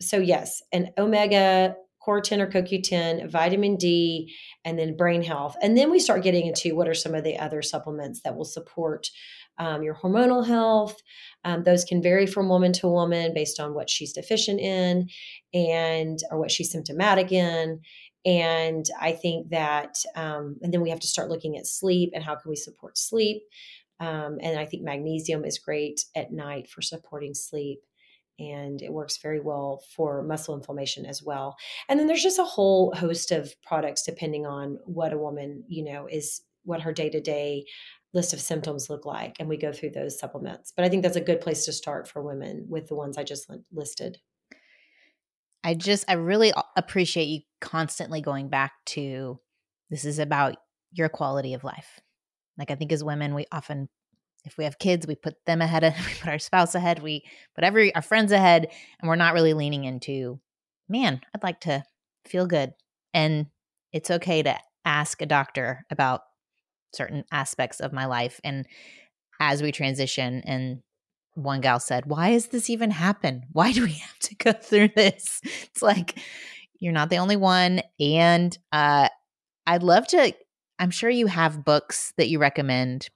[0.00, 5.56] So, yes, an omega core 10 or CoQ10, vitamin D, and then brain health.
[5.62, 8.44] And then we start getting into what are some of the other supplements that will
[8.44, 9.08] support
[9.58, 10.96] um, your hormonal health.
[11.44, 15.08] Um, those can vary from woman to woman based on what she's deficient in
[15.52, 17.80] and or what she's symptomatic in.
[18.24, 22.22] And I think that, um, and then we have to start looking at sleep and
[22.22, 23.42] how can we support sleep.
[24.00, 27.80] Um, and I think magnesium is great at night for supporting sleep
[28.38, 31.56] and it works very well for muscle inflammation as well.
[31.88, 35.84] And then there's just a whole host of products depending on what a woman, you
[35.84, 37.64] know, is what her day-to-day
[38.14, 40.72] list of symptoms look like and we go through those supplements.
[40.74, 43.24] But I think that's a good place to start for women with the ones I
[43.24, 44.18] just listed.
[45.64, 49.40] I just I really appreciate you constantly going back to
[49.90, 50.56] this is about
[50.92, 52.00] your quality of life.
[52.58, 53.88] Like I think as women we often
[54.44, 57.24] if we have kids, we put them ahead of we put our spouse ahead, we
[57.54, 58.68] put every our friends ahead,
[59.00, 60.40] and we're not really leaning into,
[60.88, 61.84] man, I'd like to
[62.26, 62.72] feel good.
[63.14, 63.46] And
[63.92, 66.22] it's okay to ask a doctor about
[66.92, 68.40] certain aspects of my life.
[68.44, 68.66] And
[69.40, 70.82] as we transition, and
[71.34, 73.44] one gal said, Why is this even happen?
[73.52, 75.40] Why do we have to go through this?
[75.44, 76.18] It's like
[76.78, 77.80] you're not the only one.
[78.00, 79.08] And uh
[79.66, 80.32] I'd love to,
[80.78, 83.08] I'm sure you have books that you recommend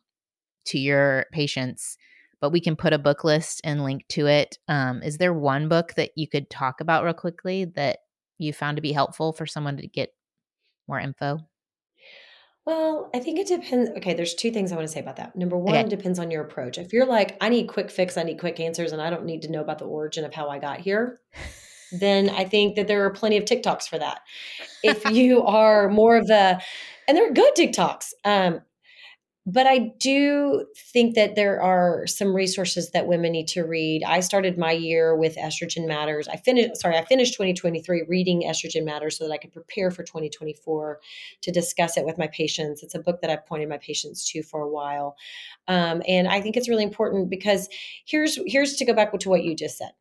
[0.66, 1.97] to your patients,
[2.41, 4.59] but we can put a book list and link to it.
[4.68, 7.99] Um, is there one book that you could talk about real quickly that
[8.39, 10.11] you found to be helpful for someone to get
[10.87, 11.39] more info?
[12.67, 13.91] Well, I think it depends.
[13.91, 15.37] Okay, there's two things I want to say about that.
[15.37, 15.85] Number one, okay.
[15.85, 16.79] it depends on your approach.
[16.79, 19.43] If you're like, I need quick fix, I need quick answers, and I don't need
[19.43, 21.21] to know about the origin of how I got here,
[21.93, 24.21] then I think that there are plenty of TikToks for that.
[24.83, 26.61] If you are more of the,
[27.07, 28.14] and they're good TikToks.
[28.25, 28.62] Um,
[29.49, 34.03] but I do think that there are some resources that women need to read.
[34.03, 36.27] I started my year with Estrogen Matters.
[36.27, 40.03] I finished, sorry, I finished 2023 reading Estrogen Matters so that I could prepare for
[40.03, 40.99] 2024
[41.43, 42.83] to discuss it with my patients.
[42.83, 45.15] It's a book that I've pointed my patients to for a while,
[45.69, 47.69] um, and I think it's really important because
[48.05, 49.93] here's here's to go back to what you just said.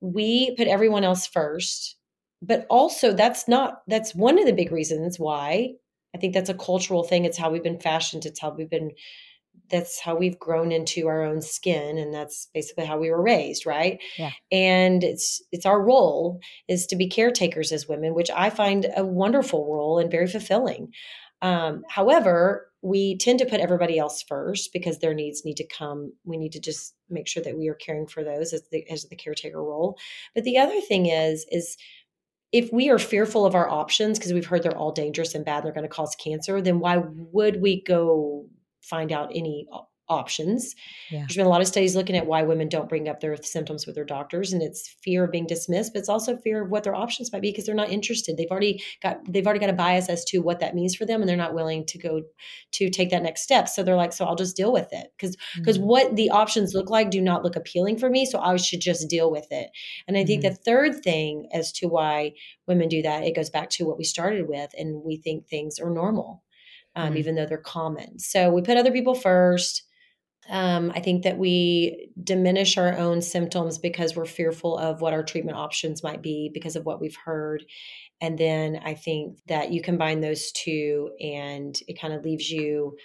[0.00, 1.94] We put everyone else first,
[2.42, 5.74] but also that's not that's one of the big reasons why
[6.14, 7.24] I think that's a cultural thing.
[7.24, 8.26] It's how we've been fashioned.
[8.26, 8.92] It's how we've been
[9.70, 13.66] that's how we've grown into our own skin and that's basically how we were raised
[13.66, 14.30] right yeah.
[14.50, 19.04] and it's it's our role is to be caretakers as women which i find a
[19.04, 20.92] wonderful role and very fulfilling
[21.42, 26.12] um, however we tend to put everybody else first because their needs need to come
[26.24, 29.04] we need to just make sure that we are caring for those as the as
[29.04, 29.96] the caretaker role
[30.34, 31.76] but the other thing is is
[32.52, 35.64] if we are fearful of our options because we've heard they're all dangerous and bad,
[35.64, 38.46] they're going to cause cancer, then why would we go
[38.80, 39.68] find out any
[40.10, 40.74] options.
[41.10, 41.20] Yeah.
[41.20, 43.86] There's been a lot of studies looking at why women don't bring up their symptoms
[43.86, 46.84] with their doctors, and it's fear of being dismissed, but it's also fear of what
[46.84, 48.36] their options might be because they're not interested.
[48.36, 51.22] They've already got they've already got a bias as to what that means for them,
[51.22, 52.22] and they're not willing to go
[52.72, 53.68] to take that next step.
[53.68, 55.86] So they're like, so I'll just deal with it because because mm-hmm.
[55.86, 59.08] what the options look like do not look appealing for me, so I should just
[59.08, 59.70] deal with it.
[60.08, 60.52] And I think mm-hmm.
[60.52, 62.32] the third thing as to why
[62.66, 65.78] women do that, it goes back to what we started with, and we think things
[65.78, 66.42] are normal.
[66.96, 67.18] Um, mm-hmm.
[67.18, 68.18] even though they're common.
[68.18, 69.84] So we put other people first.
[70.48, 75.22] Um, I think that we diminish our own symptoms because we're fearful of what our
[75.22, 77.64] treatment options might be because of what we've heard.
[78.20, 82.96] And then I think that you combine those two and it kind of leaves you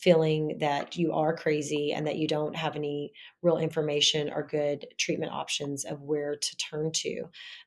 [0.00, 3.12] feeling that you are crazy and that you don't have any
[3.42, 7.24] real information or good treatment options of where to turn to.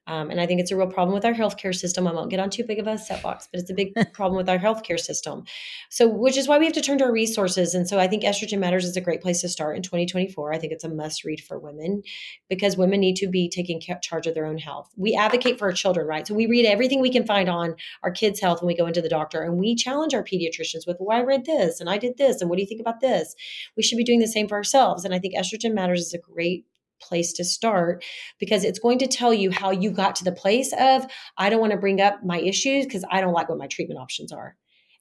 [0.10, 2.08] Um, and I think it's a real problem with our healthcare system.
[2.08, 4.50] I won't get on too big of a soapbox, but it's a big problem with
[4.50, 5.44] our healthcare system.
[5.90, 7.76] So, which is why we have to turn to our resources.
[7.76, 10.52] And so I think Estrogen Matters is a great place to start in 2024.
[10.52, 12.02] I think it's a must read for women
[12.50, 14.90] because women need to be taking charge of their own health.
[14.98, 16.26] We advocate for our children, right?
[16.26, 19.04] So we read everything we can find on our kids' health when we go into
[19.04, 22.18] the doctor and we challenge our pediatricians with, well, I read this and I did
[22.18, 22.42] this.
[22.42, 23.36] And what do you think about this?
[23.78, 25.06] We should be doing the same for ourselves.
[25.06, 26.66] And I think Estrogen Matters is a great
[27.02, 28.04] place to start
[28.40, 31.06] because it's going to tell you how you got to the place of
[31.38, 34.00] I don't want to bring up my issues because I don't like what my treatment
[34.00, 34.56] options are.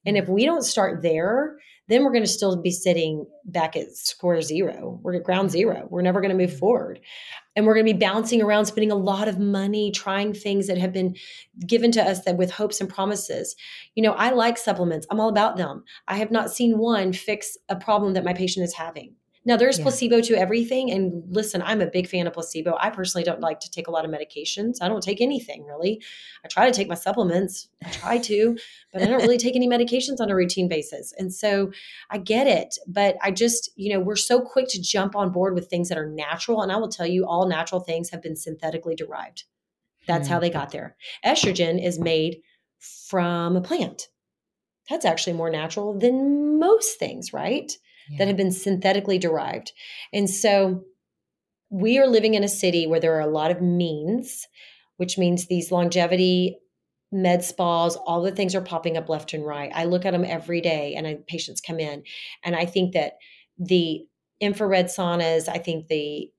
[0.06, 0.32] And if mm-hmm.
[0.32, 1.56] we don't start there,
[1.88, 5.00] then we're going to still be sitting back at square zero.
[5.02, 5.86] We're at ground zero.
[5.90, 6.58] We're never going to move mm-hmm.
[6.58, 7.00] forward.
[7.56, 10.78] And we're going to be bouncing around, spending a lot of money trying things that
[10.78, 11.16] have been
[11.66, 13.56] given to us that with hopes and promises.
[13.94, 15.06] You know, I like supplements.
[15.10, 15.82] I'm all about them.
[16.06, 19.14] I have not seen one fix a problem that my patient is having.
[19.48, 19.84] Now, there's yeah.
[19.84, 20.90] placebo to everything.
[20.90, 22.76] And listen, I'm a big fan of placebo.
[22.78, 24.74] I personally don't like to take a lot of medications.
[24.82, 26.02] I don't take anything really.
[26.44, 28.58] I try to take my supplements, I try to,
[28.92, 31.14] but I don't really take any medications on a routine basis.
[31.16, 31.72] And so
[32.10, 32.76] I get it.
[32.86, 35.96] But I just, you know, we're so quick to jump on board with things that
[35.96, 36.60] are natural.
[36.60, 39.44] And I will tell you, all natural things have been synthetically derived.
[40.06, 40.34] That's mm-hmm.
[40.34, 40.94] how they got there.
[41.24, 42.42] Estrogen is made
[42.80, 44.08] from a plant.
[44.90, 47.72] That's actually more natural than most things, right?
[48.10, 48.18] Yeah.
[48.18, 49.72] That have been synthetically derived.
[50.12, 50.84] And so
[51.70, 54.46] we are living in a city where there are a lot of means,
[54.96, 56.58] which means these longevity
[57.10, 59.70] med spas, all the things are popping up left and right.
[59.74, 62.02] I look at them every day and I, patients come in.
[62.44, 63.14] And I think that
[63.58, 64.06] the
[64.40, 66.30] infrared saunas, I think the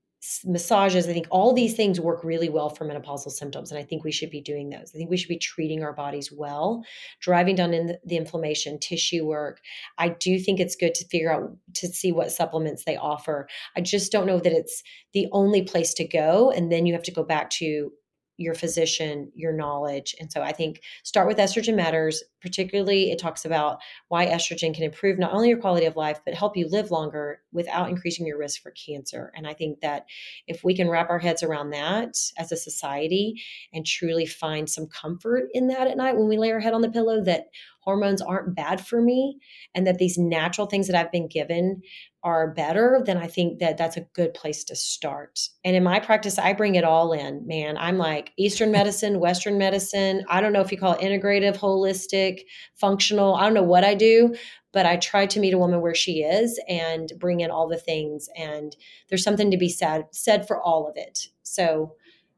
[0.46, 3.72] massages, I think all these things work really well for menopausal symptoms.
[3.72, 4.92] And I think we should be doing those.
[4.94, 6.84] I think we should be treating our bodies well,
[7.22, 9.62] driving down in the, inflammation, tissue work.
[9.98, 13.48] I do think it's good to figure out to see what supplements they offer.
[13.78, 16.52] I just don't know that it's the only place to go.
[16.52, 17.92] And then you have to go back to
[18.40, 20.16] your physician, your knowledge.
[20.18, 22.24] And so I think start with Estrogen Matters.
[22.42, 26.34] Particularly, it talks about why estrogen can improve not only your quality of life, but
[26.34, 29.34] help you live longer without increasing your risk for cancer.
[29.36, 30.06] And I think that
[30.48, 33.42] if we can wrap our heads around that as a society
[33.74, 36.80] and truly find some comfort in that at night when we lay our head on
[36.82, 37.48] the pillow, that
[37.90, 39.40] hormones aren't bad for me
[39.74, 41.82] and that these natural things that I've been given
[42.22, 45.40] are better, then I think that that's a good place to start.
[45.66, 47.80] And in my practice, I bring it all in, man.
[47.80, 50.24] I'm like Eastern medicine, Western medicine.
[50.30, 52.42] I don't know if you call it integrative, holistic,
[52.76, 53.34] functional.
[53.34, 54.36] I don't know what I do,
[54.72, 57.76] but I try to meet a woman where she is and bring in all the
[57.76, 58.30] things.
[58.38, 58.76] And
[59.10, 61.30] there's something to be said said for all of it.
[61.42, 61.96] So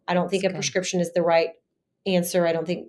[0.07, 0.59] I don't think that's a good.
[0.59, 1.49] prescription is the right
[2.05, 2.47] answer.
[2.47, 2.87] I don't think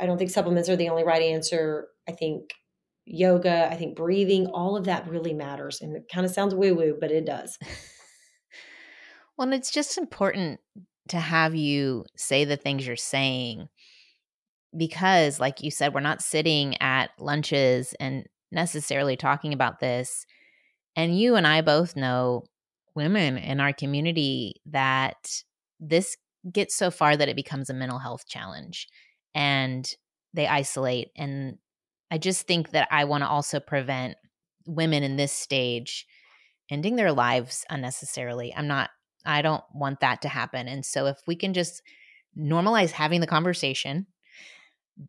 [0.00, 1.88] I don't think supplements are the only right answer.
[2.08, 2.50] I think
[3.06, 5.80] yoga, I think breathing, all of that really matters.
[5.80, 7.58] And it kind of sounds woo woo, but it does.
[9.36, 10.60] well, it's just important
[11.08, 13.68] to have you say the things you're saying
[14.76, 20.26] because, like you said, we're not sitting at lunches and necessarily talking about this.
[20.96, 22.44] And you and I both know
[22.94, 25.42] women in our community that
[25.78, 26.16] this
[26.50, 28.88] gets so far that it becomes a mental health challenge
[29.34, 29.94] and
[30.32, 31.58] they isolate and
[32.10, 34.14] I just think that I want to also prevent
[34.66, 36.06] women in this stage
[36.70, 38.54] ending their lives unnecessarily.
[38.54, 38.90] I'm not,
[39.26, 40.68] I don't want that to happen.
[40.68, 41.82] And so if we can just
[42.38, 44.06] normalize having the conversation,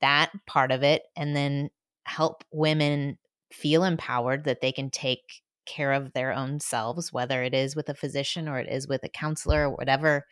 [0.01, 1.69] that part of it, and then
[2.05, 3.17] help women
[3.51, 7.87] feel empowered that they can take care of their own selves, whether it is with
[7.89, 10.25] a physician or it is with a counselor or whatever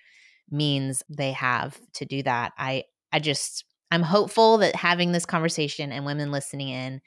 [0.49, 2.51] means they have to do that.
[2.57, 6.99] I, I just, I'm hopeful that having this conversation and women listening in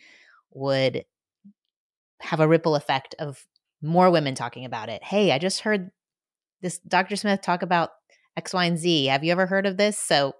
[0.52, 1.04] would
[2.20, 3.44] have a ripple effect of
[3.82, 5.02] more women talking about it.
[5.02, 5.90] Hey, I just heard
[6.62, 7.16] this Dr.
[7.16, 7.90] Smith talk about
[8.36, 9.06] X, Y, and Z.
[9.06, 9.98] Have you ever heard of this?
[9.98, 10.34] So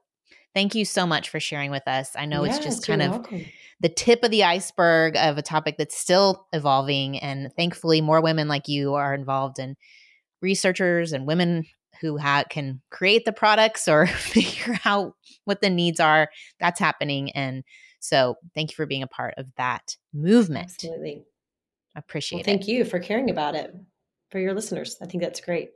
[0.55, 2.13] thank you so much for sharing with us.
[2.17, 3.45] I know it's just kind of welcome.
[3.81, 7.19] the tip of the iceberg of a topic that's still evolving.
[7.19, 9.77] And thankfully, more women like you are involved and
[10.41, 11.65] researchers and women
[12.01, 16.29] who ha- can create the products or figure out what the needs are.
[16.61, 17.31] That's happening.
[17.33, 17.65] And
[18.01, 20.73] so thank you for being a part of that movement.
[20.75, 21.25] Absolutely.
[21.95, 22.67] I appreciate well, thank it.
[22.67, 23.75] Thank you for caring about it
[24.31, 24.97] for your listeners.
[25.03, 25.71] I think that's great.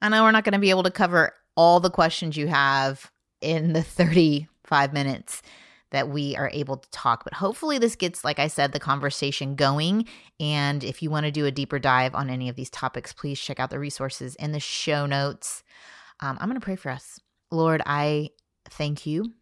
[0.00, 3.10] I know we're not going to be able to cover all the questions you have
[3.40, 5.42] in the 35 minutes
[5.90, 7.24] that we are able to talk.
[7.24, 10.06] But hopefully, this gets, like I said, the conversation going.
[10.38, 13.40] And if you want to do a deeper dive on any of these topics, please
[13.40, 15.62] check out the resources in the show notes.
[16.20, 17.20] Um, I'm going to pray for us.
[17.50, 18.30] Lord, I
[18.68, 19.32] thank you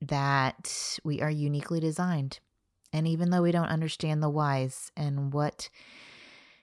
[0.00, 2.40] that we are uniquely designed.
[2.92, 5.68] And even though we don't understand the whys and what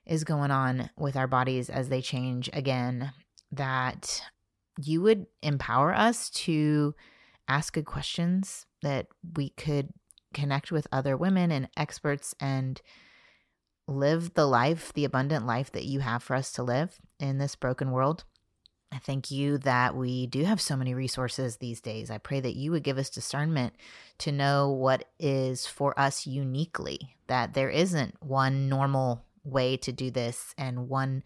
[0.06, 3.12] is going on with our bodies as they change again,
[3.52, 4.22] that
[4.84, 6.96] you would empower us to
[7.48, 9.90] ask good questions, that we could
[10.34, 12.82] connect with other women and experts and
[13.88, 17.56] live the life, the abundant life that you have for us to live in this
[17.56, 18.24] broken world.
[18.92, 22.10] I thank you that we do have so many resources these days.
[22.10, 23.74] I pray that you would give us discernment
[24.20, 30.10] to know what is for us uniquely, that there isn't one normal way to do
[30.10, 31.24] this and one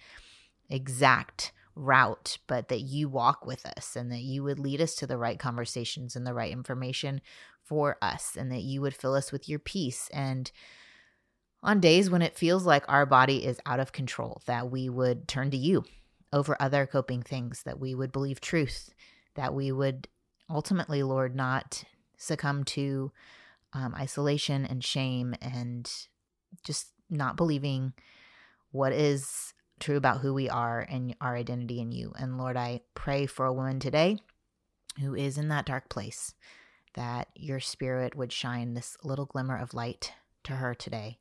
[0.70, 5.08] exact route, but that you walk with us and that you would lead us to
[5.08, 7.22] the right conversations and the right information
[7.64, 10.10] for us, and that you would fill us with your peace.
[10.14, 10.52] And
[11.64, 15.28] on days when it feels like our body is out of control, that we would
[15.28, 15.86] turn to you
[16.34, 18.90] over other coping things, that we would believe truth,
[19.36, 20.08] that we would
[20.50, 21.84] ultimately, Lord, not
[22.18, 23.12] succumb to
[23.72, 25.90] um, isolation and shame and
[26.64, 27.94] just not believing
[28.72, 29.53] what is
[29.84, 32.14] true about who we are and our identity in you.
[32.18, 34.18] And Lord, I pray for a woman today
[35.02, 36.34] who is in that dark place,
[36.94, 40.14] that your spirit would shine this little glimmer of light
[40.46, 41.20] to her today,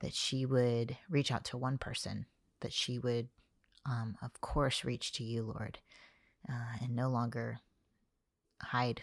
[0.00, 2.26] that she would reach out to one person,
[2.62, 3.28] that she would,
[3.86, 5.78] um, of course, reach to you, Lord,
[6.48, 7.60] uh, and no longer
[8.60, 9.02] hide.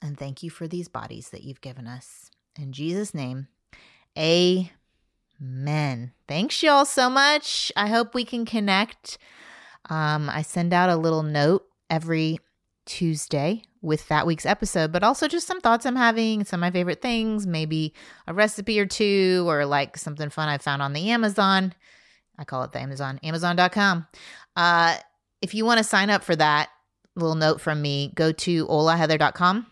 [0.00, 2.30] And thank you for these bodies that you've given us.
[2.58, 3.48] In Jesus' name,
[5.40, 6.12] amen.
[6.28, 7.72] Thanks, y'all, so much.
[7.76, 9.18] I hope we can connect.
[9.88, 12.38] Um, I send out a little note every
[12.86, 16.70] Tuesday with that week's episode, but also just some thoughts I'm having, some of my
[16.70, 17.94] favorite things, maybe
[18.26, 21.72] a recipe or two, or like something fun I found on the Amazon.
[22.38, 24.06] I call it the Amazon, amazon.com.
[24.56, 24.96] Uh,
[25.40, 26.68] if you want to sign up for that,
[27.16, 29.66] little note from me, go to olaheather.com,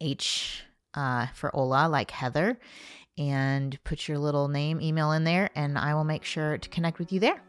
[0.00, 0.62] H
[0.94, 2.58] uh, for Ola, like Heather,
[3.18, 6.98] and put your little name, email in there, and I will make sure to connect
[6.98, 7.40] with you there.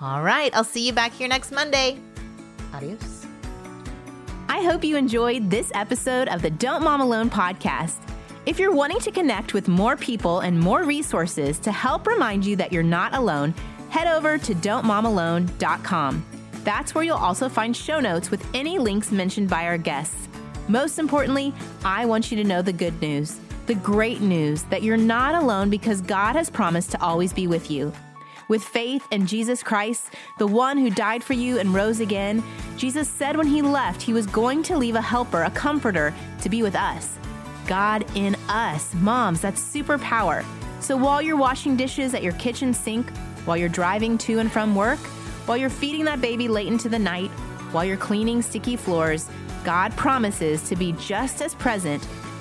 [0.00, 1.98] All right, I'll see you back here next Monday.
[2.72, 3.26] Adios.
[4.48, 7.96] I hope you enjoyed this episode of the Don't Mom Alone podcast.
[8.46, 12.56] If you're wanting to connect with more people and more resources to help remind you
[12.56, 13.54] that you're not alone,
[13.90, 16.26] head over to dontmomalone.com.
[16.64, 20.28] That's where you'll also find show notes with any links mentioned by our guests.
[20.68, 21.52] Most importantly,
[21.84, 25.70] I want you to know the good news, the great news that you're not alone
[25.70, 27.92] because God has promised to always be with you.
[28.48, 32.42] With faith in Jesus Christ, the one who died for you and rose again,
[32.76, 36.12] Jesus said when he left, he was going to leave a helper, a comforter,
[36.42, 37.18] to be with us.
[37.66, 38.92] God in us.
[38.94, 40.44] Moms, that's superpower.
[40.80, 43.08] So while you're washing dishes at your kitchen sink,
[43.46, 44.98] while you're driving to and from work,
[45.46, 47.30] while you're feeding that baby late into the night,
[47.72, 49.30] while you're cleaning sticky floors,
[49.64, 52.06] God promises to be just as present